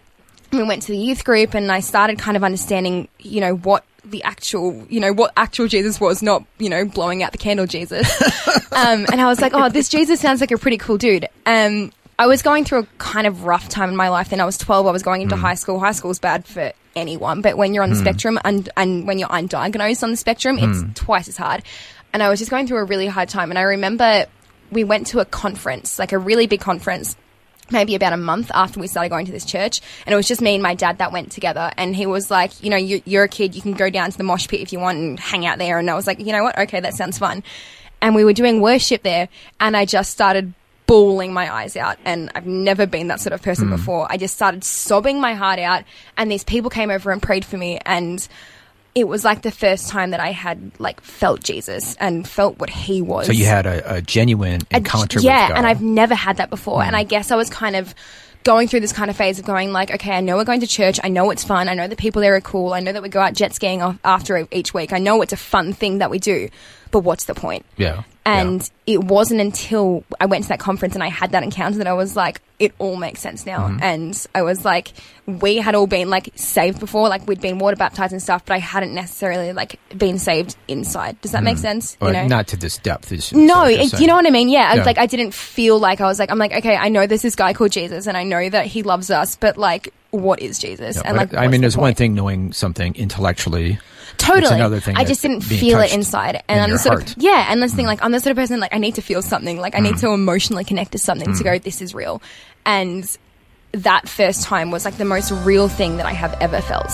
we 0.51 0.63
went 0.63 0.81
to 0.83 0.91
the 0.91 0.97
youth 0.97 1.23
group 1.23 1.53
and 1.53 1.71
I 1.71 1.79
started 1.79 2.17
kind 2.17 2.37
of 2.37 2.43
understanding, 2.43 3.07
you 3.19 3.41
know, 3.41 3.55
what 3.55 3.85
the 4.05 4.23
actual, 4.23 4.85
you 4.89 4.99
know, 4.99 5.13
what 5.13 5.31
actual 5.37 5.67
Jesus 5.67 5.99
was, 5.99 6.23
not, 6.23 6.43
you 6.57 6.69
know, 6.69 6.85
blowing 6.85 7.21
out 7.21 7.31
the 7.31 7.37
candle 7.37 7.67
Jesus. 7.67 8.09
um, 8.71 9.05
and 9.11 9.21
I 9.21 9.25
was 9.25 9.41
like, 9.41 9.53
oh, 9.53 9.69
this 9.69 9.89
Jesus 9.89 10.19
sounds 10.19 10.41
like 10.41 10.51
a 10.51 10.57
pretty 10.57 10.77
cool 10.77 10.97
dude. 10.97 11.27
Um, 11.45 11.91
I 12.17 12.27
was 12.27 12.41
going 12.41 12.65
through 12.65 12.79
a 12.79 12.87
kind 12.97 13.27
of 13.27 13.43
rough 13.43 13.69
time 13.69 13.89
in 13.89 13.95
my 13.95 14.09
life. 14.09 14.29
Then 14.29 14.41
I 14.41 14.45
was 14.45 14.57
12. 14.57 14.87
I 14.87 14.91
was 14.91 15.03
going 15.03 15.21
into 15.21 15.35
high 15.35 15.53
school. 15.53 15.79
High 15.79 15.93
school 15.93 16.11
is 16.11 16.19
bad 16.19 16.45
for 16.45 16.73
anyone, 16.95 17.41
but 17.41 17.57
when 17.57 17.73
you're 17.73 17.83
on 17.83 17.89
the 17.89 17.95
hmm. 17.95 18.01
spectrum 18.01 18.39
and, 18.43 18.69
and 18.75 19.07
when 19.07 19.19
you're 19.19 19.29
undiagnosed 19.29 20.03
on 20.03 20.11
the 20.11 20.17
spectrum, 20.17 20.57
it's 20.59 20.81
hmm. 20.81 20.91
twice 20.93 21.27
as 21.27 21.37
hard. 21.37 21.63
And 22.13 22.23
I 22.23 22.29
was 22.29 22.39
just 22.39 22.51
going 22.51 22.67
through 22.67 22.79
a 22.79 22.83
really 22.83 23.07
hard 23.07 23.29
time. 23.29 23.51
And 23.51 23.59
I 23.59 23.63
remember 23.63 24.25
we 24.71 24.83
went 24.83 25.07
to 25.07 25.19
a 25.19 25.25
conference, 25.25 25.99
like 25.99 26.11
a 26.11 26.17
really 26.17 26.47
big 26.47 26.61
conference 26.61 27.15
maybe 27.71 27.95
about 27.95 28.13
a 28.13 28.17
month 28.17 28.51
after 28.53 28.79
we 28.79 28.87
started 28.87 29.09
going 29.09 29.25
to 29.25 29.31
this 29.31 29.45
church 29.45 29.81
and 30.05 30.13
it 30.13 30.15
was 30.15 30.27
just 30.27 30.41
me 30.41 30.55
and 30.55 30.63
my 30.63 30.73
dad 30.73 30.97
that 30.97 31.11
went 31.11 31.31
together 31.31 31.71
and 31.77 31.95
he 31.95 32.07
was 32.07 32.31
like 32.31 32.63
you 32.63 32.69
know 32.69 32.77
you, 32.77 33.01
you're 33.05 33.25
a 33.25 33.27
kid 33.27 33.55
you 33.55 33.61
can 33.61 33.73
go 33.73 33.89
down 33.91 34.09
to 34.09 34.17
the 34.17 34.23
mosh 34.23 34.47
pit 34.47 34.59
if 34.59 34.73
you 34.73 34.79
want 34.79 34.97
and 34.97 35.19
hang 35.19 35.45
out 35.45 35.57
there 35.59 35.77
and 35.77 35.89
i 35.89 35.93
was 35.93 36.07
like 36.07 36.19
you 36.19 36.31
know 36.31 36.43
what 36.43 36.57
okay 36.57 36.79
that 36.79 36.93
sounds 36.95 37.19
fun 37.19 37.43
and 38.01 38.15
we 38.15 38.23
were 38.23 38.33
doing 38.33 38.61
worship 38.61 39.03
there 39.03 39.29
and 39.59 39.77
i 39.77 39.85
just 39.85 40.11
started 40.11 40.53
bawling 40.89 41.31
my 41.31 41.53
eyes 41.53 41.77
out 41.77 41.97
and 42.03 42.31
i've 42.33 42.47
never 42.47 42.87
been 42.87 43.09
that 43.09 43.19
sort 43.19 43.31
of 43.31 43.41
person 43.43 43.65
hmm. 43.65 43.75
before 43.75 44.07
i 44.09 44.17
just 44.17 44.35
started 44.35 44.63
sobbing 44.63 45.21
my 45.21 45.35
heart 45.35 45.59
out 45.59 45.83
and 46.17 46.31
these 46.31 46.43
people 46.43 46.69
came 46.69 46.89
over 46.89 47.11
and 47.11 47.21
prayed 47.21 47.45
for 47.45 47.57
me 47.57 47.79
and 47.85 48.27
it 48.95 49.07
was 49.07 49.23
like 49.23 49.43
the 49.43 49.51
first 49.51 49.87
time 49.87 50.09
that 50.11 50.19
I 50.19 50.31
had 50.31 50.71
like 50.79 50.99
felt 50.99 51.43
Jesus 51.43 51.95
and 51.97 52.27
felt 52.27 52.57
what 52.57 52.71
he 52.71 53.01
was. 53.01 53.27
So 53.27 53.31
you 53.31 53.45
had 53.45 53.65
a, 53.65 53.97
a 53.97 54.01
genuine 54.01 54.61
A- 54.71 54.77
encounter 54.77 55.19
yeah, 55.19 55.43
with 55.43 55.49
God. 55.49 55.57
and 55.59 55.67
I've 55.67 55.81
never 55.81 56.15
had 56.15 56.37
that 56.37 56.49
before. 56.49 56.81
And 56.81 56.91
hmm. 56.91 56.95
I 56.95 57.03
guess 57.03 57.31
I 57.31 57.35
was 57.35 57.49
kind 57.49 57.75
of 57.75 57.93
going 58.43 58.67
through 58.67 58.79
this 58.79 58.93
kind 58.93 59.09
of 59.09 59.17
phase 59.17 59.39
of 59.39 59.45
going 59.45 59.71
like, 59.71 59.91
okay, 59.91 60.11
I 60.11 60.21
know 60.21 60.37
we're 60.37 60.45
going 60.45 60.61
to 60.61 60.67
church. 60.67 60.99
I 61.03 61.09
know 61.09 61.29
it's 61.31 61.43
fun. 61.43 61.69
I 61.69 61.73
know 61.73 61.87
the 61.87 61.95
people 61.95 62.21
there 62.21 62.35
are 62.35 62.41
cool. 62.41 62.73
I 62.73 62.79
know 62.79 62.91
that 62.91 63.03
we 63.03 63.09
go 63.09 63.19
out 63.19 63.33
jet 63.33 63.53
skiing 63.53 63.81
after 64.03 64.47
each 64.51 64.73
week. 64.73 64.93
I 64.93 64.97
know 64.97 65.21
it's 65.21 65.33
a 65.33 65.37
fun 65.37 65.73
thing 65.73 65.99
that 65.99 66.09
we 66.09 66.19
do. 66.19 66.49
But 66.91 67.01
what's 67.01 67.25
the 67.25 67.35
point? 67.35 67.65
yeah. 67.77 68.03
And 68.25 68.69
it 68.85 69.03
wasn't 69.03 69.41
until 69.41 70.03
I 70.19 70.27
went 70.27 70.43
to 70.43 70.49
that 70.49 70.59
conference 70.59 70.93
and 70.93 71.03
I 71.03 71.07
had 71.07 71.31
that 71.31 71.41
encounter 71.41 71.79
that 71.79 71.87
I 71.87 71.93
was 71.93 72.15
like, 72.15 72.41
it 72.59 72.73
all 72.77 72.97
makes 72.97 73.21
sense 73.21 73.45
now. 73.45 73.69
Mm-hmm. 73.69 73.83
And 73.83 74.27
I 74.35 74.41
was 74.41 74.65
like, 74.65 74.91
we 75.25 75.57
had 75.57 75.75
all 75.75 75.87
been 75.87 76.09
like 76.09 76.29
saved 76.35 76.79
before, 76.79 77.07
like 77.07 77.25
we'd 77.27 77.39
been 77.39 77.57
water 77.57 77.77
baptized 77.77 78.11
and 78.11 78.21
stuff, 78.21 78.45
but 78.45 78.53
I 78.53 78.57
hadn't 78.57 78.93
necessarily 78.93 79.53
like 79.53 79.79
been 79.97 80.19
saved 80.19 80.57
inside. 80.67 81.19
Does 81.21 81.31
that 81.31 81.43
make 81.43 81.57
sense? 81.57 81.97
Or 82.01 82.07
you 82.09 82.13
know? 82.13 82.27
not 82.27 82.47
to 82.47 82.57
this 82.57 82.77
depth. 82.77 83.33
No, 83.33 83.65
it, 83.65 83.99
you 83.99 84.07
know 84.07 84.15
what 84.15 84.27
I 84.27 84.31
mean? 84.31 84.49
Yeah, 84.49 84.69
I- 84.71 84.75
Yeah. 84.75 84.83
like 84.83 84.97
I 84.97 85.05
didn't 85.05 85.33
feel 85.33 85.79
like 85.79 86.01
I 86.01 86.05
was 86.05 86.19
like 86.19 86.31
I'm 86.31 86.37
like 86.37 86.53
okay, 86.53 86.75
I 86.75 86.89
know 86.89 87.07
there's 87.07 87.21
this 87.21 87.35
guy 87.35 87.53
called 87.53 87.71
Jesus, 87.71 88.07
and 88.07 88.17
I 88.17 88.23
know 88.23 88.49
that 88.49 88.65
he 88.65 88.83
loves 88.83 89.09
us, 89.09 89.35
but 89.35 89.57
like 89.57 89.93
what 90.11 90.39
is 90.41 90.57
Jesus? 90.59 90.95
Yeah, 90.97 91.03
and 91.05 91.17
like, 91.17 91.33
I 91.35 91.41
mean, 91.47 91.51
the 91.51 91.65
there's 91.65 91.77
one 91.77 91.93
thing 91.93 92.15
knowing 92.15 92.51
something 92.51 92.95
intellectually. 92.95 93.79
Totally. 94.17 94.43
It's 94.43 94.51
another 94.51 94.79
thing 94.81 94.97
I 94.97 95.05
just 95.05 95.21
didn't 95.21 95.41
feel 95.41 95.79
it 95.79 95.93
inside. 95.93 96.35
in 96.35 96.41
And 96.49 96.61
I'm 96.61 96.71
the 96.71 96.77
sort 96.79 96.95
heart. 96.99 97.05
Mm. 97.09 97.17
of 97.17 97.23
yeah, 97.23 97.45
and 97.49 97.63
this 97.63 97.73
thing 97.73 97.85
like 97.85 98.03
I'm 98.03 98.11
the 98.11 98.19
sort 98.19 98.31
of 98.31 98.37
person 98.37 98.59
like 98.59 98.73
I 98.73 98.77
need 98.77 98.95
to 98.95 99.01
feel 99.01 99.21
something. 99.21 99.59
Like 99.59 99.75
I 99.75 99.79
need 99.79 99.97
to 99.97 100.09
emotionally 100.09 100.65
connect 100.65 100.91
to 100.91 100.97
something 100.97 101.33
to 101.35 101.43
go, 101.43 101.57
this 101.57 101.81
is 101.81 101.93
real. 101.93 102.21
And 102.65 103.17
that 103.71 104.09
first 104.09 104.43
time 104.43 104.71
was 104.71 104.85
like 104.85 104.97
the 104.97 105.05
most 105.05 105.31
real 105.31 105.67
thing 105.67 105.97
that 105.97 106.05
I 106.05 106.13
have 106.13 106.33
ever 106.41 106.61
felt. 106.61 106.91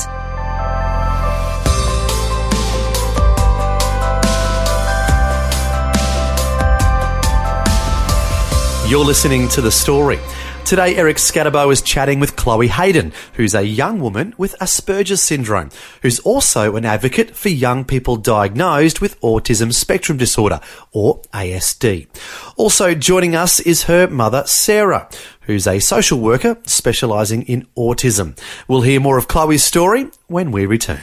You're 8.90 9.04
listening 9.04 9.48
to 9.50 9.62
The 9.62 9.72
Story. 9.72 10.20
Today, 10.66 10.96
Eric 10.96 11.18
Skattebo 11.18 11.72
is 11.72 11.84
chatting 11.84 12.20
with 12.20 12.36
Chloe 12.36 12.70
Hayden, 12.70 13.14
who's 13.34 13.54
a 13.54 13.62
young 13.62 14.00
woman 14.00 14.34
with 14.36 14.56
Asperger's 14.60 15.22
syndrome, 15.22 15.70
who's 16.02 16.20
also 16.22 16.76
an 16.76 16.86
advocate 16.86 17.36
for 17.36 17.50
young 17.50 17.86
people 17.86 18.16
diagnosed 18.16 19.00
with 19.00 19.22
autism 19.22 19.72
spectrum 19.72 20.18
disorder, 20.18 20.60
or 20.92 21.22
ASD. 21.36 22.08
Also 22.58 22.96
joining 22.96 23.36
us 23.36 23.60
is 23.60 23.84
her 23.84 24.08
mother, 24.08 24.42
Sarah, 24.48 25.08
who's 25.42 25.68
a 25.68 25.78
social 25.78 26.20
worker 26.20 26.58
specialising 26.66 27.44
in 27.44 27.68
autism. 27.78 28.36
We'll 28.68 28.82
hear 28.82 29.00
more 29.00 29.20
of 29.20 29.28
Chloe's 29.28 29.64
story 29.64 30.08
when 30.30 30.50
we 30.50 30.66
return. 30.66 31.02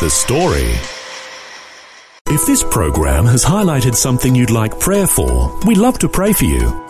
The 0.00 0.10
Story. 0.10 0.74
If 2.26 2.44
this 2.44 2.62
program 2.62 3.24
has 3.24 3.46
highlighted 3.46 3.94
something 3.94 4.34
you'd 4.34 4.50
like 4.50 4.78
prayer 4.78 5.06
for, 5.06 5.58
we'd 5.66 5.78
love 5.78 5.98
to 6.00 6.08
pray 6.08 6.34
for 6.34 6.44
you. 6.44 6.89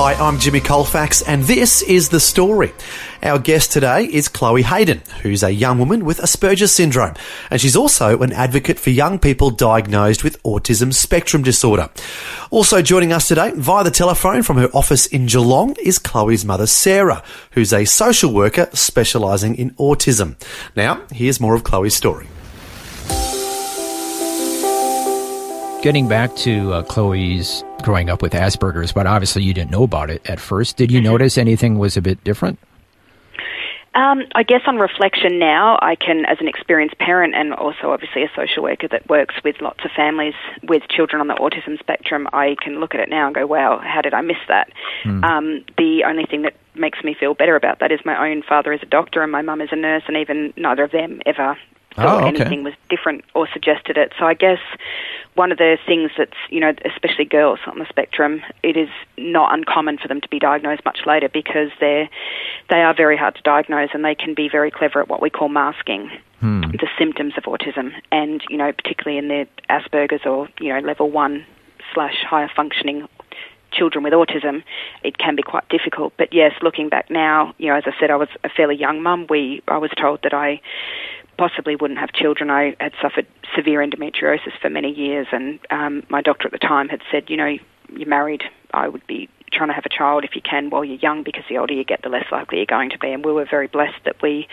Hi, 0.00 0.14
I'm 0.14 0.38
Jimmy 0.38 0.60
Colfax, 0.60 1.22
and 1.22 1.42
this 1.42 1.82
is 1.82 2.10
The 2.10 2.20
Story. 2.20 2.72
Our 3.20 3.40
guest 3.40 3.72
today 3.72 4.04
is 4.04 4.28
Chloe 4.28 4.62
Hayden, 4.62 5.02
who's 5.22 5.42
a 5.42 5.50
young 5.50 5.80
woman 5.80 6.04
with 6.04 6.18
Asperger's 6.18 6.72
syndrome, 6.72 7.14
and 7.50 7.60
she's 7.60 7.74
also 7.74 8.20
an 8.20 8.32
advocate 8.32 8.78
for 8.78 8.90
young 8.90 9.18
people 9.18 9.50
diagnosed 9.50 10.22
with 10.22 10.40
autism 10.44 10.94
spectrum 10.94 11.42
disorder. 11.42 11.90
Also 12.52 12.80
joining 12.80 13.12
us 13.12 13.26
today 13.26 13.50
via 13.56 13.82
the 13.82 13.90
telephone 13.90 14.44
from 14.44 14.58
her 14.58 14.70
office 14.72 15.06
in 15.06 15.26
Geelong 15.26 15.74
is 15.82 15.98
Chloe's 15.98 16.44
mother, 16.44 16.68
Sarah, 16.68 17.24
who's 17.50 17.72
a 17.72 17.84
social 17.84 18.32
worker 18.32 18.68
specialising 18.72 19.56
in 19.56 19.72
autism. 19.72 20.36
Now, 20.76 21.02
here's 21.10 21.40
more 21.40 21.56
of 21.56 21.64
Chloe's 21.64 21.96
story. 21.96 22.28
Getting 25.80 26.08
back 26.08 26.34
to 26.36 26.72
uh, 26.72 26.82
Chloe's 26.82 27.64
growing 27.82 28.10
up 28.10 28.20
with 28.20 28.32
Asperger's, 28.32 28.92
but 28.92 29.06
obviously 29.06 29.44
you 29.44 29.54
didn't 29.54 29.70
know 29.70 29.84
about 29.84 30.10
it 30.10 30.28
at 30.28 30.40
first. 30.40 30.76
Did 30.76 30.88
Mm-hmm. 30.88 30.96
you 30.96 31.00
notice 31.02 31.38
anything 31.38 31.78
was 31.78 31.96
a 31.96 32.02
bit 32.02 32.22
different? 32.24 32.58
Um, 33.94 34.22
I 34.34 34.42
guess 34.42 34.60
on 34.66 34.76
reflection 34.76 35.38
now, 35.38 35.78
I 35.80 35.94
can, 35.94 36.24
as 36.26 36.38
an 36.40 36.48
experienced 36.48 36.98
parent 36.98 37.34
and 37.34 37.54
also 37.54 37.90
obviously 37.90 38.22
a 38.22 38.30
social 38.36 38.62
worker 38.64 38.86
that 38.88 39.08
works 39.08 39.36
with 39.44 39.56
lots 39.60 39.84
of 39.84 39.90
families 39.96 40.34
with 40.64 40.82
children 40.90 41.20
on 41.20 41.28
the 41.28 41.34
autism 41.34 41.78
spectrum, 41.78 42.28
I 42.32 42.56
can 42.60 42.80
look 42.80 42.94
at 42.94 43.00
it 43.00 43.08
now 43.08 43.26
and 43.26 43.34
go, 43.34 43.46
wow, 43.46 43.80
how 43.82 44.00
did 44.02 44.14
I 44.14 44.20
miss 44.20 44.36
that? 44.48 44.70
Um, 45.04 45.64
the 45.78 46.02
only 46.06 46.24
thing 46.26 46.42
that 46.42 46.54
makes 46.74 47.02
me 47.04 47.14
feel 47.18 47.34
better 47.34 47.56
about 47.56 47.78
that 47.80 47.90
is 47.92 48.00
my 48.04 48.28
own 48.30 48.42
father 48.42 48.72
is 48.72 48.80
a 48.82 48.86
doctor 48.86 49.22
and 49.22 49.32
my 49.32 49.42
mum 49.42 49.60
is 49.60 49.68
a 49.72 49.76
nurse, 49.76 50.02
and 50.06 50.16
even 50.16 50.52
neither 50.56 50.82
of 50.84 50.90
them 50.90 51.20
ever 51.24 51.56
thought 52.02 52.22
Oh, 52.22 52.26
okay. 52.26 52.40
anything 52.40 52.64
was 52.64 52.74
different 52.88 53.24
or 53.34 53.48
suggested 53.52 53.96
it. 53.96 54.12
So 54.18 54.26
I 54.26 54.34
guess 54.34 54.60
one 55.34 55.52
of 55.52 55.58
the 55.58 55.78
things 55.86 56.10
that's, 56.18 56.36
you 56.50 56.60
know, 56.60 56.72
especially 56.84 57.24
girls 57.24 57.60
on 57.66 57.78
the 57.78 57.86
spectrum, 57.88 58.42
it 58.62 58.76
is 58.76 58.88
not 59.16 59.54
uncommon 59.54 59.98
for 59.98 60.08
them 60.08 60.20
to 60.20 60.28
be 60.28 60.38
diagnosed 60.38 60.84
much 60.84 61.00
later 61.06 61.28
because 61.28 61.70
they're, 61.80 62.08
they 62.70 62.82
are 62.82 62.94
very 62.94 63.16
hard 63.16 63.36
to 63.36 63.42
diagnose 63.42 63.90
and 63.92 64.04
they 64.04 64.14
can 64.14 64.34
be 64.34 64.48
very 64.48 64.70
clever 64.70 65.00
at 65.00 65.08
what 65.08 65.22
we 65.22 65.30
call 65.30 65.48
masking 65.48 66.10
hmm. 66.40 66.62
the 66.62 66.88
symptoms 66.98 67.34
of 67.36 67.44
autism. 67.44 67.92
And, 68.10 68.42
you 68.48 68.56
know, 68.56 68.72
particularly 68.72 69.18
in 69.18 69.28
the 69.28 69.46
Asperger's 69.70 70.26
or, 70.26 70.48
you 70.60 70.72
know, 70.72 70.80
level 70.80 71.10
one 71.10 71.46
slash 71.94 72.16
higher 72.28 72.50
functioning 72.54 73.08
children 73.70 74.02
with 74.02 74.12
autism, 74.12 74.62
it 75.02 75.18
can 75.18 75.36
be 75.36 75.42
quite 75.42 75.68
difficult. 75.68 76.12
But 76.16 76.32
yes, 76.32 76.52
looking 76.62 76.88
back 76.88 77.10
now, 77.10 77.54
you 77.58 77.68
know, 77.68 77.76
as 77.76 77.84
I 77.86 77.92
said, 78.00 78.10
I 78.10 78.16
was 78.16 78.28
a 78.44 78.48
fairly 78.48 78.76
young 78.76 79.02
mum. 79.02 79.26
We, 79.28 79.62
I 79.68 79.78
was 79.78 79.90
told 79.96 80.20
that 80.22 80.34
I 80.34 80.60
possibly 81.38 81.76
wouldn't 81.76 82.00
have 82.00 82.12
children. 82.12 82.50
I 82.50 82.76
had 82.80 82.92
suffered 83.00 83.26
severe 83.56 83.80
endometriosis 83.80 84.58
for 84.60 84.68
many 84.68 84.92
years, 84.92 85.28
and 85.32 85.58
um, 85.70 86.02
my 86.10 86.20
doctor 86.20 86.48
at 86.48 86.52
the 86.52 86.58
time 86.58 86.88
had 86.88 87.00
said, 87.10 87.30
you 87.30 87.36
know, 87.36 87.56
you're 87.90 88.08
married. 88.08 88.42
I 88.74 88.88
would 88.88 89.06
be 89.06 89.30
trying 89.50 89.68
to 89.68 89.74
have 89.74 89.86
a 89.86 89.88
child 89.88 90.24
if 90.24 90.36
you 90.36 90.42
can 90.42 90.68
while 90.68 90.84
you're 90.84 90.98
young, 90.98 91.22
because 91.22 91.44
the 91.48 91.56
older 91.58 91.72
you 91.72 91.84
get, 91.84 92.02
the 92.02 92.10
less 92.10 92.26
likely 92.30 92.58
you're 92.58 92.66
going 92.66 92.90
to 92.90 92.98
be. 92.98 93.10
And 93.12 93.24
we 93.24 93.32
were 93.32 93.46
very 93.48 93.68
blessed 93.68 94.04
that 94.04 94.20
we 94.20 94.48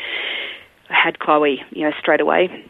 had 0.87 1.19
Chloe, 1.19 1.63
you 1.71 1.83
know, 1.83 1.91
straight 1.99 2.21
away. 2.21 2.65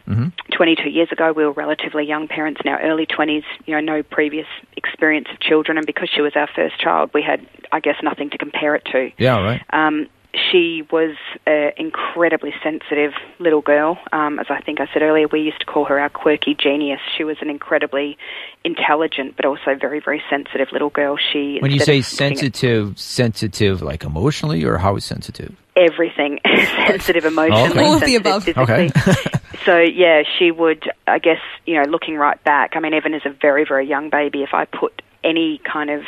22 0.52 0.88
years 0.88 1.12
ago, 1.12 1.32
we 1.32 1.44
were 1.44 1.52
relatively 1.52 2.04
young 2.06 2.28
parents 2.28 2.60
in 2.64 2.70
our 2.70 2.80
early 2.80 3.06
20s, 3.06 3.44
you 3.66 3.74
know, 3.74 3.80
no 3.80 4.02
previous 4.02 4.46
experience 4.76 5.28
of 5.30 5.38
children. 5.40 5.76
And 5.76 5.86
because 5.86 6.08
she 6.08 6.22
was 6.22 6.32
our 6.34 6.48
first 6.56 6.80
child, 6.80 7.10
we 7.12 7.22
had, 7.22 7.46
I 7.72 7.80
guess, 7.80 7.96
nothing 8.02 8.30
to 8.30 8.38
compare 8.38 8.74
it 8.74 8.84
to. 8.86 9.10
Yeah, 9.18 9.38
right. 9.42 9.62
Um, 9.70 10.08
she 10.50 10.82
was 10.90 11.16
an 11.46 11.72
incredibly 11.76 12.52
sensitive 12.62 13.12
little 13.38 13.62
girl. 13.62 13.98
Um, 14.12 14.38
as 14.38 14.46
I 14.50 14.60
think 14.60 14.80
I 14.80 14.86
said 14.92 15.02
earlier, 15.02 15.26
we 15.28 15.40
used 15.40 15.60
to 15.60 15.66
call 15.66 15.84
her 15.86 15.98
our 15.98 16.08
quirky 16.08 16.54
genius. 16.54 17.00
She 17.16 17.24
was 17.24 17.36
an 17.40 17.50
incredibly 17.50 18.18
intelligent, 18.64 19.36
but 19.36 19.44
also 19.44 19.74
very, 19.80 20.00
very 20.00 20.22
sensitive 20.28 20.68
little 20.72 20.90
girl. 20.90 21.16
She 21.32 21.58
When 21.60 21.70
you 21.70 21.78
say 21.80 21.98
of 21.98 22.04
looking 22.12 22.36
at 22.36 22.36
sensitive, 22.36 22.98
sensitive 22.98 23.82
like 23.82 24.04
emotionally, 24.04 24.64
or 24.64 24.78
how 24.78 24.98
sensitive? 24.98 25.54
everything 25.76 26.38
sensitive 26.88 27.26
emotionally 27.26 27.84
All 27.84 27.96
of 27.96 28.00
the 28.00 28.14
above. 28.16 28.44
physically. 28.44 28.90
so 29.66 29.78
yeah 29.78 30.22
she 30.38 30.50
would 30.50 30.90
i 31.06 31.18
guess 31.18 31.40
you 31.66 31.74
know 31.74 31.82
looking 31.82 32.16
right 32.16 32.42
back 32.44 32.70
i 32.76 32.80
mean 32.80 32.94
even 32.94 33.12
as 33.12 33.20
a 33.26 33.30
very 33.30 33.66
very 33.68 33.86
young 33.86 34.08
baby 34.08 34.42
if 34.42 34.54
i 34.54 34.64
put 34.64 35.02
any 35.26 35.60
kind 35.70 35.90
of 35.90 36.02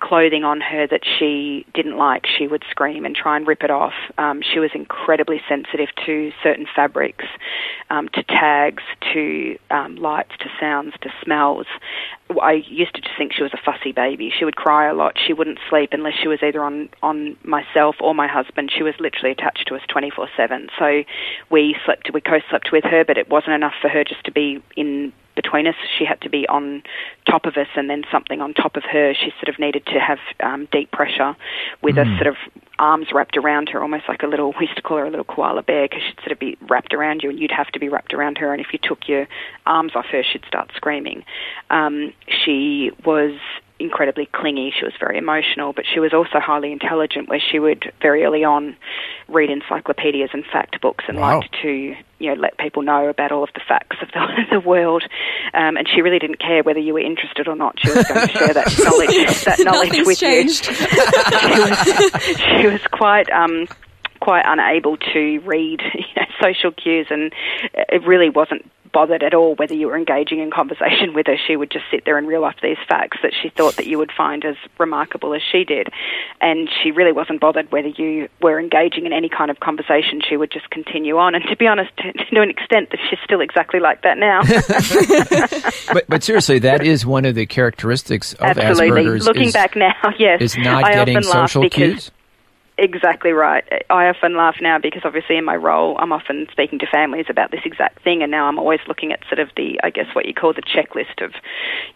clothing 0.00 0.44
on 0.44 0.60
her 0.60 0.86
that 0.86 1.02
she 1.18 1.64
didn't 1.74 1.96
like, 1.96 2.26
she 2.26 2.46
would 2.46 2.64
scream 2.70 3.04
and 3.04 3.14
try 3.14 3.36
and 3.36 3.46
rip 3.46 3.62
it 3.62 3.70
off. 3.70 3.94
Um, 4.16 4.42
she 4.42 4.58
was 4.58 4.70
incredibly 4.74 5.40
sensitive 5.48 5.88
to 6.06 6.32
certain 6.42 6.66
fabrics, 6.74 7.24
um, 7.90 8.08
to 8.10 8.22
tags, 8.24 8.82
to 9.12 9.56
um, 9.70 9.96
lights, 9.96 10.32
to 10.40 10.48
sounds, 10.60 10.92
to 11.02 11.10
smells. 11.22 11.66
I 12.42 12.64
used 12.68 12.94
to 12.96 13.00
just 13.00 13.16
think 13.16 13.32
she 13.32 13.42
was 13.42 13.54
a 13.54 13.62
fussy 13.64 13.92
baby. 13.92 14.32
She 14.36 14.44
would 14.44 14.56
cry 14.56 14.88
a 14.88 14.94
lot. 14.94 15.16
She 15.24 15.32
wouldn't 15.32 15.58
sleep 15.70 15.90
unless 15.92 16.14
she 16.20 16.28
was 16.28 16.40
either 16.42 16.62
on 16.62 16.90
on 17.02 17.36
myself 17.42 17.96
or 18.00 18.14
my 18.14 18.28
husband. 18.28 18.70
She 18.76 18.82
was 18.82 18.94
literally 19.00 19.32
attached 19.32 19.66
to 19.68 19.74
us 19.74 19.82
twenty 19.88 20.10
four 20.10 20.28
seven. 20.36 20.68
So 20.78 21.04
we 21.50 21.76
slept, 21.84 22.10
we 22.12 22.20
co-slept 22.20 22.70
with 22.70 22.84
her, 22.84 23.04
but 23.04 23.16
it 23.16 23.30
wasn't 23.30 23.54
enough 23.54 23.74
for 23.80 23.88
her 23.88 24.04
just 24.04 24.24
to 24.24 24.32
be 24.32 24.62
in 24.76 25.12
between 25.40 25.68
us. 25.68 25.76
She 25.96 26.04
had 26.04 26.20
to 26.22 26.28
be 26.28 26.48
on 26.48 26.82
top 27.30 27.46
of 27.46 27.56
us 27.56 27.68
and 27.76 27.88
then 27.88 28.02
something 28.10 28.40
on 28.40 28.54
top 28.54 28.74
of 28.76 28.82
her. 28.90 29.14
She 29.14 29.30
sort 29.40 29.48
of 29.48 29.60
needed 29.60 29.86
to 29.86 30.00
have 30.00 30.18
um, 30.40 30.66
deep 30.72 30.90
pressure 30.90 31.36
with 31.80 31.96
us 31.96 32.08
sort 32.18 32.26
of 32.26 32.36
arms 32.80 33.06
wrapped 33.12 33.36
around 33.36 33.68
her, 33.68 33.80
almost 33.80 34.04
like 34.08 34.22
a 34.24 34.26
little, 34.26 34.52
we 34.58 34.66
used 34.66 34.76
to 34.76 34.82
call 34.82 34.96
her 34.96 35.06
a 35.06 35.10
little 35.10 35.24
koala 35.24 35.62
bear 35.62 35.86
because 35.88 36.02
she'd 36.02 36.18
sort 36.18 36.32
of 36.32 36.40
be 36.40 36.58
wrapped 36.68 36.92
around 36.92 37.22
you 37.22 37.30
and 37.30 37.38
you'd 37.38 37.52
have 37.52 37.68
to 37.68 37.78
be 37.78 37.88
wrapped 37.88 38.12
around 38.12 38.38
her. 38.38 38.52
And 38.52 38.60
if 38.60 38.72
you 38.72 38.80
took 38.82 39.08
your 39.08 39.28
arms 39.64 39.92
off 39.94 40.06
her, 40.06 40.24
she'd 40.24 40.44
start 40.44 40.72
screaming. 40.74 41.24
Um, 41.70 42.12
she 42.26 42.90
was 43.04 43.38
incredibly 43.80 44.26
clingy. 44.26 44.72
She 44.76 44.84
was 44.84 44.94
very 44.98 45.18
emotional, 45.18 45.72
but 45.72 45.84
she 45.92 46.00
was 46.00 46.12
also 46.12 46.40
highly 46.40 46.72
intelligent, 46.72 47.28
where 47.28 47.40
she 47.40 47.58
would 47.58 47.92
very 48.02 48.24
early 48.24 48.44
on 48.44 48.76
read 49.28 49.50
encyclopedias 49.50 50.30
and 50.32 50.44
fact 50.44 50.80
books 50.80 51.04
and 51.08 51.18
Wow. 51.18 51.38
liked 51.40 51.54
to, 51.62 51.68
you 52.18 52.34
know, 52.34 52.34
let 52.40 52.58
people 52.58 52.82
know 52.82 53.08
about 53.08 53.30
all 53.30 53.44
of 53.44 53.50
the 53.54 53.60
facts 53.66 53.96
of 54.02 54.08
the, 54.12 54.44
the 54.52 54.60
world. 54.60 55.04
Um, 55.54 55.76
and 55.76 55.88
she 55.88 56.02
really 56.02 56.18
didn't 56.18 56.40
care 56.40 56.62
whether 56.62 56.80
you 56.80 56.94
were 56.94 57.00
interested 57.00 57.46
or 57.48 57.54
not. 57.56 57.78
She 57.80 57.90
was 57.90 58.04
going 58.06 58.26
to 58.28 58.32
share 58.32 58.54
that 58.54 58.78
knowledge, 58.82 59.44
that 59.44 59.58
knowledge 59.60 60.06
with 60.06 60.18
changed. 60.18 60.66
you. 60.68 60.74
she, 60.74 61.60
was, 61.60 62.60
she 62.60 62.66
was 62.66 62.80
quite. 62.90 63.30
Um, 63.30 63.66
quite 64.20 64.42
unable 64.44 64.96
to 64.96 65.38
read 65.46 65.80
you 65.94 66.02
know, 66.16 66.24
social 66.42 66.72
cues 66.72 67.06
and 67.08 67.32
it 67.72 68.02
really 68.04 68.28
wasn't 68.28 68.68
bothered 68.92 69.22
at 69.22 69.34
all 69.34 69.54
whether 69.54 69.74
you 69.74 69.86
were 69.86 69.96
engaging 69.96 70.40
in 70.40 70.50
conversation 70.50 71.14
with 71.14 71.26
her. 71.26 71.36
She 71.46 71.56
would 71.56 71.70
just 71.70 71.84
sit 71.90 72.04
there 72.04 72.18
and 72.18 72.26
reel 72.26 72.44
off 72.44 72.56
these 72.62 72.76
facts 72.88 73.18
that 73.22 73.32
she 73.40 73.50
thought 73.50 73.76
that 73.76 73.86
you 73.86 73.98
would 73.98 74.12
find 74.16 74.44
as 74.44 74.56
remarkable 74.78 75.34
as 75.34 75.42
she 75.52 75.64
did. 75.64 75.88
And 76.40 76.68
she 76.82 76.90
really 76.90 77.12
wasn't 77.12 77.40
bothered 77.40 77.70
whether 77.72 77.88
you 77.88 78.28
were 78.40 78.58
engaging 78.58 79.06
in 79.06 79.12
any 79.12 79.28
kind 79.28 79.50
of 79.50 79.60
conversation. 79.60 80.20
She 80.26 80.36
would 80.36 80.50
just 80.50 80.70
continue 80.70 81.18
on. 81.18 81.34
And 81.34 81.44
to 81.44 81.56
be 81.56 81.66
honest, 81.66 81.90
to, 81.98 82.12
to 82.34 82.40
an 82.40 82.50
extent, 82.50 82.90
that 82.90 83.00
she's 83.08 83.18
still 83.24 83.40
exactly 83.40 83.80
like 83.80 84.02
that 84.02 84.18
now. 84.18 84.42
but, 85.92 86.04
but 86.08 86.22
seriously, 86.22 86.58
that 86.60 86.84
is 86.84 87.04
one 87.06 87.24
of 87.24 87.34
the 87.34 87.46
characteristics 87.46 88.32
of 88.34 88.58
Absolutely. 88.58 89.02
Asperger's. 89.02 89.26
Looking 89.26 89.48
is, 89.48 89.52
back 89.52 89.76
now, 89.76 89.94
yes. 90.18 90.40
is 90.40 90.56
not 90.56 90.84
I 90.84 90.94
getting 90.94 91.16
often 91.18 91.30
laugh 91.30 91.50
social 91.50 91.62
because 91.62 91.92
cues. 91.92 92.10
Exactly 92.80 93.32
right. 93.32 93.64
I 93.90 94.06
often 94.06 94.36
laugh 94.36 94.58
now 94.60 94.78
because 94.78 95.02
obviously 95.04 95.36
in 95.36 95.44
my 95.44 95.56
role 95.56 95.96
I'm 95.98 96.12
often 96.12 96.46
speaking 96.52 96.78
to 96.78 96.86
families 96.86 97.26
about 97.28 97.50
this 97.50 97.62
exact 97.64 98.04
thing 98.04 98.22
and 98.22 98.30
now 98.30 98.46
I'm 98.46 98.56
always 98.56 98.78
looking 98.86 99.10
at 99.12 99.20
sort 99.26 99.40
of 99.40 99.48
the 99.56 99.80
I 99.82 99.90
guess 99.90 100.06
what 100.14 100.26
you 100.26 100.32
call 100.32 100.52
the 100.52 100.62
checklist 100.62 101.24
of 101.24 101.32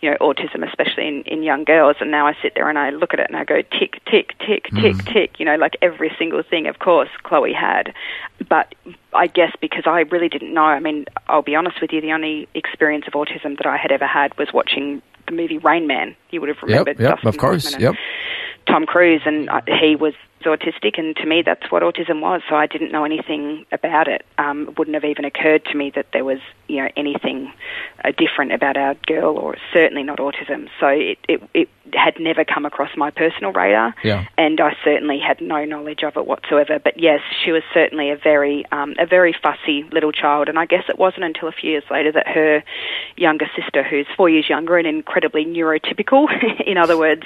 you 0.01 0.11
know 0.11 0.17
autism 0.21 0.67
especially 0.67 1.07
in, 1.07 1.23
in 1.23 1.45
young 1.45 1.63
girls. 1.63 1.97
And 2.01 2.11
now 2.11 2.27
I 2.27 2.37
sit 2.43 2.55
there 2.57 2.69
and 2.69 2.81
I 2.81 2.91
look 2.91 3.15
at 3.15 3.21
it 3.21 3.29
and 3.29 3.37
I 3.37 3.45
go 3.45 3.63
tick 3.63 4.03
tick 4.11 4.37
tick 4.41 4.65
mm-hmm. 4.73 4.81
tick 4.81 5.05
tick 5.05 5.39
you 5.39 5.47
know 5.47 5.55
like 5.55 5.77
every 5.81 6.13
single 6.19 6.43
thing. 6.43 6.67
Of 6.67 6.81
course 6.81 7.11
Chloe 7.23 7.53
had. 7.53 7.95
But 8.49 8.75
I 9.15 9.29
guess 9.29 9.53
because 9.61 9.85
I 9.87 10.01
really 10.01 10.29
didn't 10.29 10.53
know 10.53 10.65
I 10.65 10.81
mean 10.81 11.05
I'll 11.29 11.43
be 11.43 11.55
honest 11.55 11.81
with 11.81 11.93
you 11.93 12.01
the 12.01 12.13
only 12.13 12.49
experience 12.55 13.05
of 13.07 13.13
autism 13.13 13.57
that 13.59 13.67
I 13.67 13.77
had 13.77 13.93
ever 13.93 14.07
had 14.07 14.37
was 14.37 14.49
watching 14.53 15.01
the 15.27 15.33
movie 15.33 15.59
Rain 15.59 15.87
Man. 15.87 16.17
You 16.31 16.41
would 16.41 16.49
have 16.49 16.61
remembered 16.61 16.99
yep, 16.99 17.11
Dustin 17.11 17.29
of 17.29 17.39
course, 17.39 17.79
yep. 17.79 17.95
Tom 18.67 18.87
Cruise, 18.87 19.23
and 19.25 19.49
he 19.67 19.97
was 19.97 20.15
autistic, 20.45 20.99
and 20.99 21.15
to 21.17 21.27
me, 21.27 21.43
that's 21.43 21.71
what 21.71 21.83
autism 21.83 22.21
was. 22.21 22.43
So 22.49 22.55
I 22.55 22.67
didn't 22.67 22.93
know 22.93 23.05
anything 23.05 23.67
about 23.73 24.09
it. 24.09 24.25
Um, 24.39 24.69
it 24.69 24.79
wouldn't 24.79 24.95
have 24.95 25.05
even 25.05 25.25
occurred 25.25 25.65
to 25.67 25.77
me 25.77 25.91
that 25.95 26.07
there 26.13 26.25
was, 26.25 26.39
you 26.69 26.77
know, 26.83 26.89
anything 26.97 27.53
uh, 28.05 28.13
different 28.17 28.53
about 28.53 28.77
our 28.77 28.95
girl, 29.07 29.37
or 29.39 29.57
certainly 29.73 30.03
not 30.03 30.19
autism. 30.19 30.69
So 30.81 30.89
it, 30.89 31.19
it, 31.29 31.43
it 31.55 31.69
had 31.95 32.19
never 32.19 32.45
come 32.45 32.65
across 32.65 32.91
my 32.97 33.11
personal 33.11 33.53
radar, 33.53 33.95
Yeah. 34.03 34.27
and 34.39 34.61
I 34.61 34.77
certainly 34.85 35.19
had 35.19 35.41
no 35.41 35.65
knowledge 35.65 36.03
of 36.03 36.17
it 36.17 36.27
whatsoever. 36.27 36.79
But 36.79 36.99
yes, 36.99 37.21
she 37.45 37.53
was 37.53 37.63
certainly 37.75 38.11
a 38.11 38.17
very, 38.17 38.65
um, 38.73 38.95
a 38.99 39.07
very 39.07 39.35
fussy 39.43 39.85
little 39.93 40.13
child, 40.13 40.49
and 40.49 40.59
I 40.59 40.67
guess 40.67 40.85
it 40.89 40.99
wasn't 40.99 41.25
until 41.25 41.49
a 41.49 41.53
few 41.53 41.71
years 41.71 41.85
later 41.91 42.13
that 42.13 42.27
her 42.29 42.63
younger 43.17 43.47
sister, 43.57 43.83
who's 43.83 44.07
four 44.17 44.29
years 44.29 44.49
younger 44.49 44.79
and 44.79 44.87
incredibly 44.87 45.45
neurotypical, 45.45 46.27
in 46.67 46.79
other 46.79 46.97
words, 46.97 47.23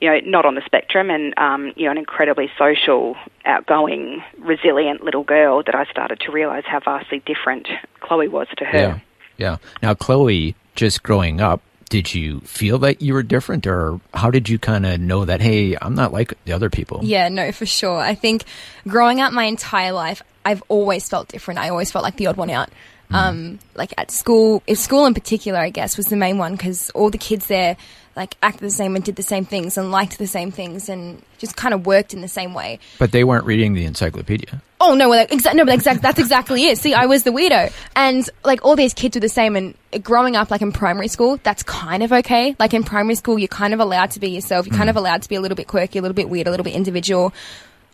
you 0.00 0.10
know, 0.10 0.20
not 0.24 0.44
on 0.44 0.54
the 0.54 0.62
spectrum, 0.66 1.10
and 1.10 1.32
um, 1.38 1.72
you 1.76 1.84
know, 1.86 1.90
an 1.92 1.98
incredibly 1.98 2.50
social, 2.60 3.16
outgoing, 3.44 4.22
resilient 4.38 5.02
little 5.02 5.24
girl, 5.24 5.62
that 5.64 5.74
I 5.74 5.84
started 5.90 6.20
to 6.20 6.30
realise 6.30 6.64
how 6.66 6.80
vastly 6.80 7.22
different 7.24 7.66
Chloe 8.00 8.28
was 8.28 8.46
to 8.58 8.64
her. 8.66 8.78
Yeah. 8.78 8.98
Yeah. 9.38 9.56
Now, 9.82 9.94
Chloe, 9.94 10.54
just 10.74 11.02
growing 11.02 11.40
up, 11.40 11.62
did 11.88 12.14
you 12.14 12.40
feel 12.40 12.78
that 12.80 13.00
you 13.00 13.14
were 13.14 13.22
different, 13.22 13.66
or 13.66 13.98
how 14.12 14.30
did 14.30 14.48
you 14.48 14.58
kind 14.58 14.84
of 14.84 15.00
know 15.00 15.24
that, 15.24 15.40
hey, 15.40 15.76
I'm 15.80 15.94
not 15.94 16.12
like 16.12 16.34
the 16.44 16.52
other 16.52 16.68
people? 16.68 17.00
Yeah, 17.02 17.28
no, 17.30 17.50
for 17.50 17.64
sure. 17.64 17.98
I 17.98 18.14
think 18.14 18.44
growing 18.86 19.20
up 19.20 19.32
my 19.32 19.44
entire 19.44 19.92
life, 19.92 20.22
I've 20.44 20.62
always 20.68 21.08
felt 21.08 21.28
different. 21.28 21.58
I 21.58 21.70
always 21.70 21.90
felt 21.90 22.04
like 22.04 22.16
the 22.16 22.26
odd 22.26 22.36
one 22.36 22.50
out. 22.50 22.68
Um, 23.12 23.58
like 23.74 23.92
at 23.98 24.10
school, 24.10 24.62
at 24.68 24.78
school 24.78 25.06
in 25.06 25.14
particular, 25.14 25.58
I 25.58 25.70
guess 25.70 25.96
was 25.96 26.06
the 26.06 26.16
main 26.16 26.38
one 26.38 26.52
because 26.52 26.90
all 26.90 27.10
the 27.10 27.18
kids 27.18 27.46
there 27.46 27.76
like 28.16 28.36
acted 28.42 28.62
the 28.62 28.70
same 28.70 28.96
and 28.96 29.04
did 29.04 29.16
the 29.16 29.22
same 29.22 29.44
things 29.44 29.78
and 29.78 29.90
liked 29.90 30.18
the 30.18 30.26
same 30.26 30.50
things 30.50 30.88
and 30.88 31.22
just 31.38 31.56
kind 31.56 31.72
of 31.72 31.86
worked 31.86 32.12
in 32.12 32.20
the 32.20 32.28
same 32.28 32.54
way. 32.54 32.78
But 32.98 33.12
they 33.12 33.24
weren't 33.24 33.44
reading 33.44 33.74
the 33.74 33.84
encyclopedia. 33.84 34.62
Oh 34.80 34.94
no, 34.94 35.08
well, 35.08 35.26
exa- 35.26 35.54
no, 35.54 35.64
but 35.64 35.74
exact, 35.74 36.02
that's 36.02 36.18
exactly 36.18 36.64
it. 36.66 36.78
See, 36.78 36.94
I 36.94 37.06
was 37.06 37.22
the 37.22 37.30
weirdo, 37.30 37.72
and 37.94 38.28
like 38.44 38.64
all 38.64 38.76
these 38.76 38.94
kids 38.94 39.16
were 39.16 39.20
the 39.20 39.28
same. 39.28 39.56
And 39.56 39.74
growing 40.02 40.36
up, 40.36 40.50
like 40.50 40.62
in 40.62 40.72
primary 40.72 41.08
school, 41.08 41.38
that's 41.42 41.62
kind 41.62 42.02
of 42.02 42.12
okay. 42.12 42.56
Like 42.58 42.74
in 42.74 42.82
primary 42.82 43.14
school, 43.14 43.38
you're 43.38 43.48
kind 43.48 43.74
of 43.74 43.80
allowed 43.80 44.10
to 44.12 44.20
be 44.20 44.30
yourself. 44.30 44.66
You're 44.66 44.76
kind 44.76 44.90
of 44.90 44.96
allowed 44.96 45.22
to 45.22 45.28
be 45.28 45.34
a 45.36 45.40
little 45.40 45.56
bit 45.56 45.68
quirky, 45.68 45.98
a 45.98 46.02
little 46.02 46.14
bit 46.14 46.28
weird, 46.28 46.46
a 46.46 46.50
little 46.50 46.64
bit 46.64 46.74
individual. 46.74 47.32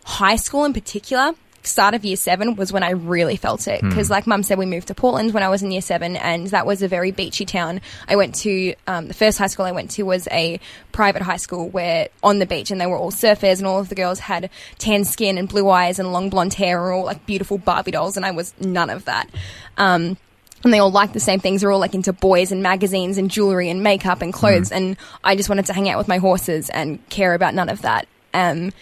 High 0.03 0.37
school, 0.37 0.63
in 0.63 0.73
particular, 0.73 1.33
start 1.67 1.93
of 1.93 2.03
year 2.03 2.15
seven 2.15 2.55
was 2.55 2.71
when 2.71 2.83
I 2.83 2.91
really 2.91 3.35
felt 3.35 3.67
it 3.67 3.81
because, 3.81 4.09
like 4.09 4.25
Mum 4.27 4.43
said, 4.43 4.57
we 4.57 4.65
moved 4.65 4.87
to 4.87 4.95
Portland 4.95 5.33
when 5.33 5.43
I 5.43 5.49
was 5.49 5.61
in 5.63 5.71
year 5.71 5.81
seven, 5.81 6.15
and 6.15 6.47
that 6.47 6.65
was 6.65 6.81
a 6.81 6.87
very 6.87 7.11
beachy 7.11 7.45
town. 7.45 7.81
I 8.07 8.15
went 8.15 8.35
to 8.35 8.73
um, 8.87 9.07
the 9.07 9.13
first 9.13 9.37
high 9.37 9.47
school 9.47 9.65
I 9.65 9.71
went 9.71 9.91
to 9.91 10.03
was 10.03 10.27
a 10.31 10.59
private 10.91 11.21
high 11.21 11.37
school 11.37 11.69
where 11.69 12.09
on 12.23 12.39
the 12.39 12.45
beach, 12.45 12.71
and 12.71 12.81
they 12.81 12.87
were 12.87 12.97
all 12.97 13.11
surfers, 13.11 13.59
and 13.59 13.67
all 13.67 13.79
of 13.79 13.89
the 13.89 13.95
girls 13.95 14.19
had 14.19 14.49
tan 14.77 15.03
skin 15.05 15.37
and 15.37 15.47
blue 15.47 15.69
eyes 15.69 15.99
and 15.99 16.11
long 16.11 16.29
blonde 16.29 16.53
hair, 16.53 16.83
and 16.85 16.95
all 16.95 17.05
like 17.05 17.25
beautiful 17.25 17.57
Barbie 17.57 17.91
dolls, 17.91 18.17
and 18.17 18.25
I 18.25 18.31
was 18.31 18.53
none 18.59 18.89
of 18.89 19.05
that. 19.05 19.29
Um, 19.77 20.17
and 20.63 20.73
they 20.73 20.79
all 20.79 20.91
liked 20.91 21.13
the 21.13 21.19
same 21.19 21.39
things. 21.39 21.61
They're 21.61 21.71
all 21.71 21.79
like 21.79 21.93
into 21.93 22.13
boys 22.13 22.51
and 22.51 22.63
magazines 22.63 23.17
and 23.17 23.29
jewelry 23.29 23.69
and 23.69 23.83
makeup 23.83 24.21
and 24.21 24.33
clothes. 24.33 24.71
And 24.71 24.97
I 25.23 25.35
just 25.35 25.49
wanted 25.49 25.67
to 25.67 25.73
hang 25.73 25.87
out 25.87 25.97
with 25.97 26.07
my 26.07 26.17
horses 26.17 26.69
and 26.69 27.07
care 27.09 27.33
about 27.33 27.53
none 27.53 27.69
of 27.69 27.83
that. 27.83 28.07
Um, 28.33 28.73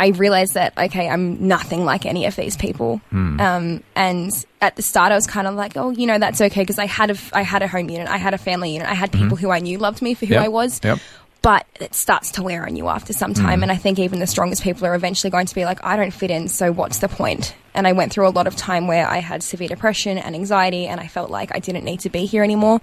I 0.00 0.08
realized 0.08 0.54
that 0.54 0.76
okay, 0.78 1.10
I'm 1.10 1.46
nothing 1.46 1.84
like 1.84 2.06
any 2.06 2.24
of 2.24 2.34
these 2.34 2.56
people. 2.56 3.02
Hmm. 3.10 3.38
Um, 3.38 3.82
and 3.94 4.46
at 4.62 4.74
the 4.76 4.82
start, 4.82 5.12
I 5.12 5.14
was 5.14 5.26
kind 5.26 5.46
of 5.46 5.54
like, 5.54 5.76
oh, 5.76 5.90
you 5.90 6.06
know, 6.06 6.18
that's 6.18 6.40
okay 6.40 6.62
because 6.62 6.78
I 6.78 6.86
had 6.86 7.10
a 7.10 7.16
I 7.34 7.42
had 7.42 7.62
a 7.62 7.68
home 7.68 7.90
unit, 7.90 8.08
I 8.08 8.16
had 8.16 8.32
a 8.32 8.38
family 8.38 8.72
unit, 8.72 8.88
I 8.88 8.94
had 8.94 9.12
mm-hmm. 9.12 9.24
people 9.24 9.36
who 9.36 9.50
I 9.50 9.58
knew 9.58 9.76
loved 9.76 10.00
me 10.00 10.14
for 10.14 10.24
who 10.24 10.34
Yep. 10.34 10.42
I 10.42 10.48
was. 10.48 10.80
Yep. 10.82 10.98
But 11.42 11.66
it 11.80 11.94
starts 11.94 12.32
to 12.32 12.42
wear 12.42 12.64
on 12.66 12.76
you 12.76 12.88
after 12.88 13.12
some 13.12 13.32
time, 13.32 13.44
mm-hmm. 13.44 13.62
and 13.64 13.72
I 13.72 13.76
think 13.76 13.98
even 13.98 14.20
the 14.20 14.26
strongest 14.26 14.62
people 14.62 14.86
are 14.86 14.94
eventually 14.94 15.30
going 15.30 15.46
to 15.46 15.54
be 15.54 15.64
like, 15.64 15.82
I 15.82 15.96
don't 15.96 16.10
fit 16.10 16.30
in, 16.30 16.48
so 16.48 16.70
what's 16.70 16.98
the 16.98 17.08
point? 17.08 17.54
And 17.72 17.86
I 17.86 17.92
went 17.92 18.12
through 18.12 18.28
a 18.28 18.30
lot 18.30 18.46
of 18.46 18.56
time 18.56 18.86
where 18.86 19.08
I 19.08 19.18
had 19.18 19.42
severe 19.42 19.68
depression 19.68 20.18
and 20.18 20.34
anxiety, 20.34 20.86
and 20.86 21.00
I 21.00 21.06
felt 21.06 21.30
like 21.30 21.54
I 21.54 21.58
didn't 21.58 21.84
need 21.84 22.00
to 22.00 22.10
be 22.10 22.26
here 22.26 22.44
anymore, 22.44 22.82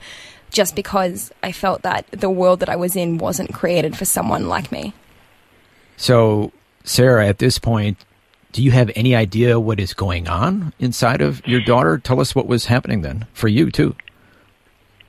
just 0.49 0.75
because 0.75 1.32
I 1.43 1.51
felt 1.51 1.84
that 1.84 2.08
the 2.10 2.32
world 2.32 2.62
that 2.62 2.69
I 2.69 2.77
was 2.77 2.95
in 2.95 3.19
wasn't 3.19 3.53
created 3.53 3.95
for 3.95 4.06
someone 4.06 4.47
like 4.47 4.71
me. 4.71 4.93
So, 5.97 6.51
Sarah, 6.88 7.28
at 7.28 7.39
this 7.39 7.60
point, 7.60 7.97
do 8.54 8.63
you 8.63 8.71
have 8.71 8.89
any 8.95 9.13
idea 9.13 9.60
what 9.60 9.80
is 9.80 9.93
going 9.93 10.28
on 10.28 10.73
inside 10.80 11.21
of 11.21 11.45
your 11.45 11.62
daughter? 11.62 11.97
Tell 11.97 12.19
us 12.19 12.34
what 12.34 12.47
was 12.47 12.65
happening 12.65 13.02
then 13.02 13.28
for 13.34 13.47
you 13.47 13.69
too. 13.71 13.95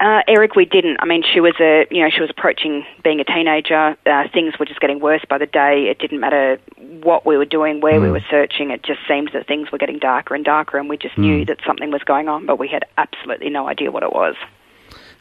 Uh, 0.01 0.23
Eric, 0.29 0.55
we 0.55 0.65
didn't. 0.65 0.99
I 1.01 1.07
mean, 1.07 1.25
she 1.33 1.41
was 1.41 1.55
a, 1.61 1.87
you 1.91 2.05
know, 2.05 2.11
she 2.11 2.21
was 2.21 2.31
approaching 2.31 2.85
being 3.03 3.19
a 3.19 3.25
teenager. 3.25 3.97
Uh, 4.07 4.29
things 4.33 4.55
were 4.59 4.65
just 4.65 4.81
getting 4.81 5.01
worse 5.01 5.23
by 5.29 5.39
the 5.39 5.47
day. 5.47 5.89
It 5.91 5.99
didn't 5.99 6.21
matter 6.21 6.61
what 7.03 7.27
we 7.27 7.37
were 7.37 7.45
doing, 7.45 7.81
where 7.81 8.01
we 8.01 8.11
were 8.11 8.25
searching. 8.31 8.71
It 8.71 8.85
just 8.85 9.01
seemed 9.09 9.31
that 9.33 9.49
things 9.49 9.73
were 9.73 9.79
getting 9.79 9.99
darker 9.99 10.37
and 10.37 10.45
darker, 10.45 10.79
and 10.79 10.89
we 10.89 10.99
just 10.99 11.19
knew 11.19 11.45
that 11.47 11.59
something 11.67 11.91
was 11.91 12.03
going 12.05 12.29
on, 12.29 12.47
but 12.47 12.61
we 12.61 12.69
had 12.69 12.85
absolutely 12.97 13.51
no 13.51 13.67
idea 13.67 13.91
what 13.91 14.05
it 14.05 14.13
was. 14.13 14.37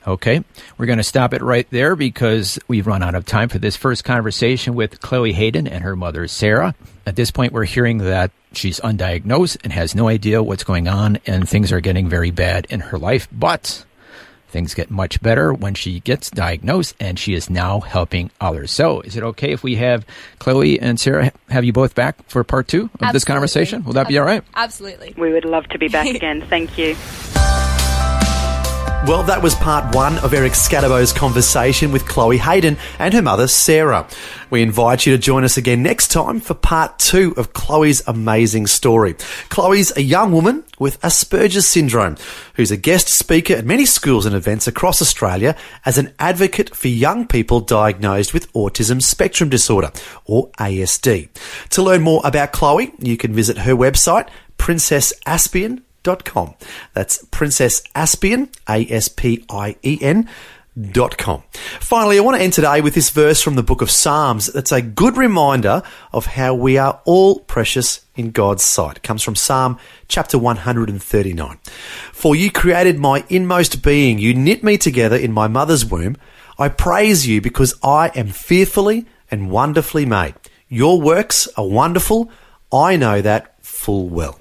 Okay, 0.08 0.42
we're 0.78 0.86
going 0.86 1.00
to 1.00 1.04
stop 1.04 1.34
it 1.34 1.42
right 1.42 1.68
there 1.70 1.98
because 1.98 2.58
we've 2.70 2.88
run 2.88 3.04
out 3.04 3.14
of 3.14 3.26
time 3.26 3.50
for 3.50 3.60
this 3.60 3.76
first 3.76 4.06
conversation 4.06 4.74
with 4.74 5.02
Chloe 5.02 5.34
Hayden 5.34 5.68
and 5.68 5.84
her 5.84 5.98
mother, 5.98 6.30
Sarah. 6.30 6.76
At 7.06 7.18
this 7.18 7.30
point, 7.30 7.52
we're 7.52 7.66
hearing 7.66 7.98
that 7.98 8.32
she's 8.54 8.80
undiagnosed 8.80 9.58
and 9.66 9.74
has 9.74 9.96
no 9.96 10.08
idea 10.08 10.42
what's 10.42 10.64
going 10.64 10.88
on, 10.88 11.20
and 11.28 11.48
things 11.48 11.74
are 11.74 11.82
getting 11.82 12.08
very 12.08 12.32
bad 12.32 12.68
in 12.70 12.80
her 12.80 12.98
life. 12.98 13.28
But 13.34 13.84
things 14.48 14.74
get 14.74 14.90
much 14.90 15.22
better 15.22 15.54
when 15.54 15.74
she 15.74 16.00
gets 16.00 16.30
diagnosed, 16.30 16.96
and 17.02 17.20
she 17.20 17.34
is 17.34 17.50
now 17.50 17.82
helping 17.82 18.32
others. 18.40 18.72
So, 18.72 19.02
is 19.02 19.18
it 19.18 19.24
okay 19.24 19.52
if 19.52 19.62
we 19.62 19.76
have 19.76 20.06
Chloe 20.40 20.80
and 20.80 20.98
Sarah 20.98 21.34
have 21.50 21.66
you 21.66 21.74
both 21.74 21.96
back 21.96 22.30
for 22.30 22.46
part 22.46 22.70
two 22.70 22.90
of 23.02 23.12
this 23.12 23.26
conversation? 23.26 23.84
Will 23.84 23.94
that 23.94 24.08
be 24.08 24.18
all 24.18 24.26
right? 24.26 24.42
Absolutely. 24.56 25.16
We 25.18 25.34
would 25.34 25.44
love 25.44 25.68
to 25.68 25.78
be 25.78 25.90
back 25.90 26.08
again. 26.16 26.46
Thank 26.48 26.78
you. 26.78 26.96
Well, 29.08 29.24
that 29.24 29.42
was 29.42 29.56
part 29.56 29.96
one 29.96 30.18
of 30.18 30.34
Eric 30.34 30.52
Skattebo's 30.52 31.14
conversation 31.14 31.94
with 31.94 32.06
Chloe 32.06 32.40
Hayden 32.40 32.76
and 33.00 33.14
her 33.14 33.22
mother, 33.22 33.48
Sarah. 33.48 34.06
We 34.50 34.62
invite 34.62 35.06
you 35.06 35.16
to 35.16 35.18
join 35.18 35.46
us 35.46 35.56
again 35.56 35.82
next 35.82 36.10
time 36.10 36.42
for 36.42 36.54
part 36.54 37.00
two 37.00 37.34
of 37.38 37.54
Chloe's 37.54 38.06
amazing 38.06 38.68
story. 38.68 39.16
Chloe's 39.48 39.96
a 39.96 40.02
young 40.02 40.34
woman 40.34 40.66
with 40.78 41.00
Asperger's 41.00 41.66
syndrome 41.66 42.18
who's 42.56 42.70
a 42.70 42.76
guest 42.76 43.08
speaker 43.08 43.54
at 43.54 43.66
many 43.66 43.86
schools 43.86 44.26
and 44.26 44.36
events 44.36 44.68
across 44.68 45.02
Australia 45.02 45.56
as 45.86 45.98
an 45.98 46.14
advocate 46.20 46.76
for 46.76 46.90
young 46.90 47.26
people 47.26 47.62
diagnosed 47.62 48.34
with 48.34 48.52
autism 48.52 49.02
spectrum 49.02 49.50
disorder 49.50 49.90
or 50.26 50.52
ASD. 50.60 51.30
To 51.70 51.82
learn 51.82 52.02
more 52.02 52.20
about 52.26 52.52
Chloe, 52.52 52.92
you 53.00 53.16
can 53.16 53.32
visit 53.32 53.60
her 53.60 53.74
website, 53.74 54.28
princessaspien.com 54.58 55.87
com. 56.26 56.56
That's 56.94 57.24
Princess 57.26 57.82
Aspien, 57.96 58.50
A 58.68 58.88
S 58.92 59.08
P 59.10 59.46
I 59.50 59.76
E 59.84 59.98
N. 60.02 60.30
Dot 60.80 61.18
com. 61.18 61.42
Finally, 61.80 62.20
I 62.20 62.22
want 62.22 62.38
to 62.38 62.44
end 62.44 62.54
today 62.54 62.82
with 62.82 62.94
this 62.94 63.10
verse 63.10 63.42
from 63.42 63.56
the 63.56 63.64
book 63.64 63.82
of 63.82 63.90
Psalms 63.90 64.46
that's 64.46 64.72
a 64.72 64.80
good 64.80 65.18
reminder 65.18 65.82
of 66.14 66.28
how 66.28 66.54
we 66.54 66.78
are 66.78 67.02
all 67.04 67.40
precious 67.40 68.06
in 68.16 68.30
God's 68.30 68.64
sight. 68.64 68.98
It 68.98 69.02
comes 69.02 69.24
from 69.24 69.36
Psalm 69.36 69.80
chapter 70.08 70.38
139. 70.38 71.58
For 72.14 72.36
you 72.36 72.52
created 72.52 73.00
my 73.00 73.26
inmost 73.28 73.82
being, 73.82 74.20
you 74.20 74.36
knit 74.36 74.64
me 74.64 74.78
together 74.78 75.16
in 75.16 75.32
my 75.32 75.48
mother's 75.48 75.84
womb. 75.84 76.16
I 76.60 76.70
praise 76.70 77.26
you 77.26 77.42
because 77.42 77.74
I 77.82 78.10
am 78.10 78.28
fearfully 78.28 79.08
and 79.32 79.50
wonderfully 79.50 80.06
made. 80.06 80.36
Your 80.70 81.02
works 81.02 81.48
are 81.58 81.68
wonderful. 81.68 82.30
I 82.72 82.98
know 82.98 83.22
that 83.22 83.64
full 83.66 84.10
well. 84.10 84.40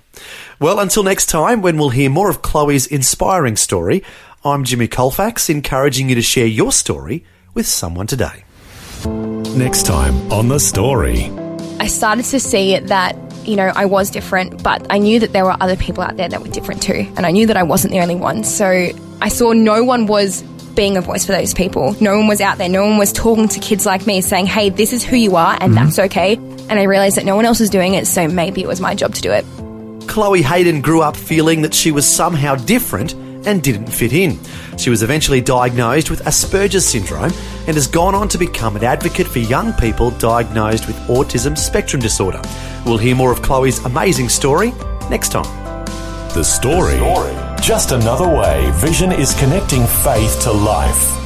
Well, 0.59 0.79
until 0.79 1.03
next 1.03 1.27
time, 1.27 1.61
when 1.61 1.77
we'll 1.77 1.91
hear 1.91 2.09
more 2.09 2.31
of 2.31 2.41
Chloe's 2.41 2.87
inspiring 2.87 3.57
story, 3.57 4.03
I'm 4.43 4.65
Jimmy 4.65 4.89
Colfax, 4.89 5.51
encouraging 5.51 6.09
you 6.09 6.15
to 6.15 6.23
share 6.23 6.47
your 6.47 6.73
story 6.73 7.27
with 7.53 7.67
someone 7.67 8.07
today. 8.07 8.45
Next 9.05 9.85
time 9.85 10.33
on 10.33 10.49
The 10.49 10.59
Story. 10.59 11.31
I 11.79 11.89
started 11.89 12.25
to 12.27 12.41
see 12.41 12.79
that, 12.79 13.17
you 13.45 13.55
know, 13.57 13.71
I 13.77 13.85
was 13.85 14.09
different, 14.09 14.63
but 14.63 14.87
I 14.89 14.97
knew 14.97 15.21
that 15.21 15.35
there 15.35 15.45
were 15.45 15.55
other 15.61 15.77
people 15.77 16.03
out 16.03 16.17
there 16.17 16.31
that 16.31 16.41
were 16.41 16.49
different 16.49 16.83
too. 16.83 17.07
And 17.19 17.27
I 17.27 17.33
knew 17.33 17.47
that 17.49 17.59
I 17.59 17.63
wasn't 17.63 17.93
the 17.93 18.01
only 18.01 18.17
one. 18.17 18.43
So 18.43 18.89
I 19.21 19.29
saw 19.29 19.53
no 19.53 19.85
one 19.85 20.07
was 20.07 20.41
being 20.75 20.97
a 20.97 21.03
voice 21.03 21.27
for 21.27 21.33
those 21.33 21.53
people. 21.53 21.95
No 22.01 22.17
one 22.17 22.29
was 22.29 22.41
out 22.41 22.57
there. 22.57 22.71
No 22.71 22.87
one 22.87 22.97
was 22.97 23.13
talking 23.13 23.49
to 23.49 23.61
kids 23.61 23.85
like 23.85 24.07
me 24.07 24.23
saying, 24.23 24.47
hey, 24.47 24.71
this 24.71 24.95
is 24.95 25.05
who 25.05 25.17
you 25.17 25.37
are 25.37 25.53
and 25.61 25.75
mm-hmm. 25.75 25.85
that's 25.85 25.99
okay. 25.99 26.37
And 26.37 26.73
I 26.73 26.85
realized 26.85 27.19
that 27.19 27.27
no 27.27 27.37
one 27.37 27.45
else 27.45 27.61
was 27.61 27.69
doing 27.69 27.93
it, 27.93 28.07
so 28.07 28.27
maybe 28.27 28.63
it 28.63 28.67
was 28.67 28.81
my 28.81 28.95
job 28.95 29.15
to 29.15 29.21
do 29.21 29.31
it. 29.33 29.45
Chloe 30.07 30.43
Hayden 30.43 30.81
grew 30.81 31.03
up 31.03 31.17
feeling 31.17 31.63
that 31.63 31.75
she 31.75 31.93
was 31.93 32.07
somehow 32.07 32.55
different 32.55 33.15
and 33.47 33.63
didn't 33.63 33.87
fit 33.87 34.13
in. 34.13 34.39
She 34.77 34.91
was 34.91 35.03
eventually 35.03 35.41
diagnosed 35.41 36.11
with 36.11 36.25
Asperger's 36.25 36.87
syndrome 36.87 37.33
and 37.67 37.77
has 37.77 37.87
gone 37.87 38.15
on 38.15 38.29
to 38.29 38.39
become 38.39 38.77
an 38.77 38.85
advocate 38.85 39.27
for 39.27 39.39
young 39.39 39.73
people 39.75 40.11
diagnosed 40.13 40.87
with 40.87 40.97
autism 41.09 41.57
spectrum 41.57 42.01
disorder. 42.01 42.41
We'll 42.85 42.99
hear 42.99 43.15
more 43.15 43.33
of 43.33 43.43
Chloe's 43.43 43.85
amazing 43.85 44.29
story 44.29 44.73
next 45.11 45.33
time. 45.33 45.87
The 46.35 46.43
story. 46.45 46.99
Just 47.63 47.93
another 47.93 48.29
way 48.29 48.71
Vision 48.75 49.13
is 49.13 49.35
connecting 49.35 49.87
faith 49.87 50.41
to 50.43 50.53
life. 50.53 51.26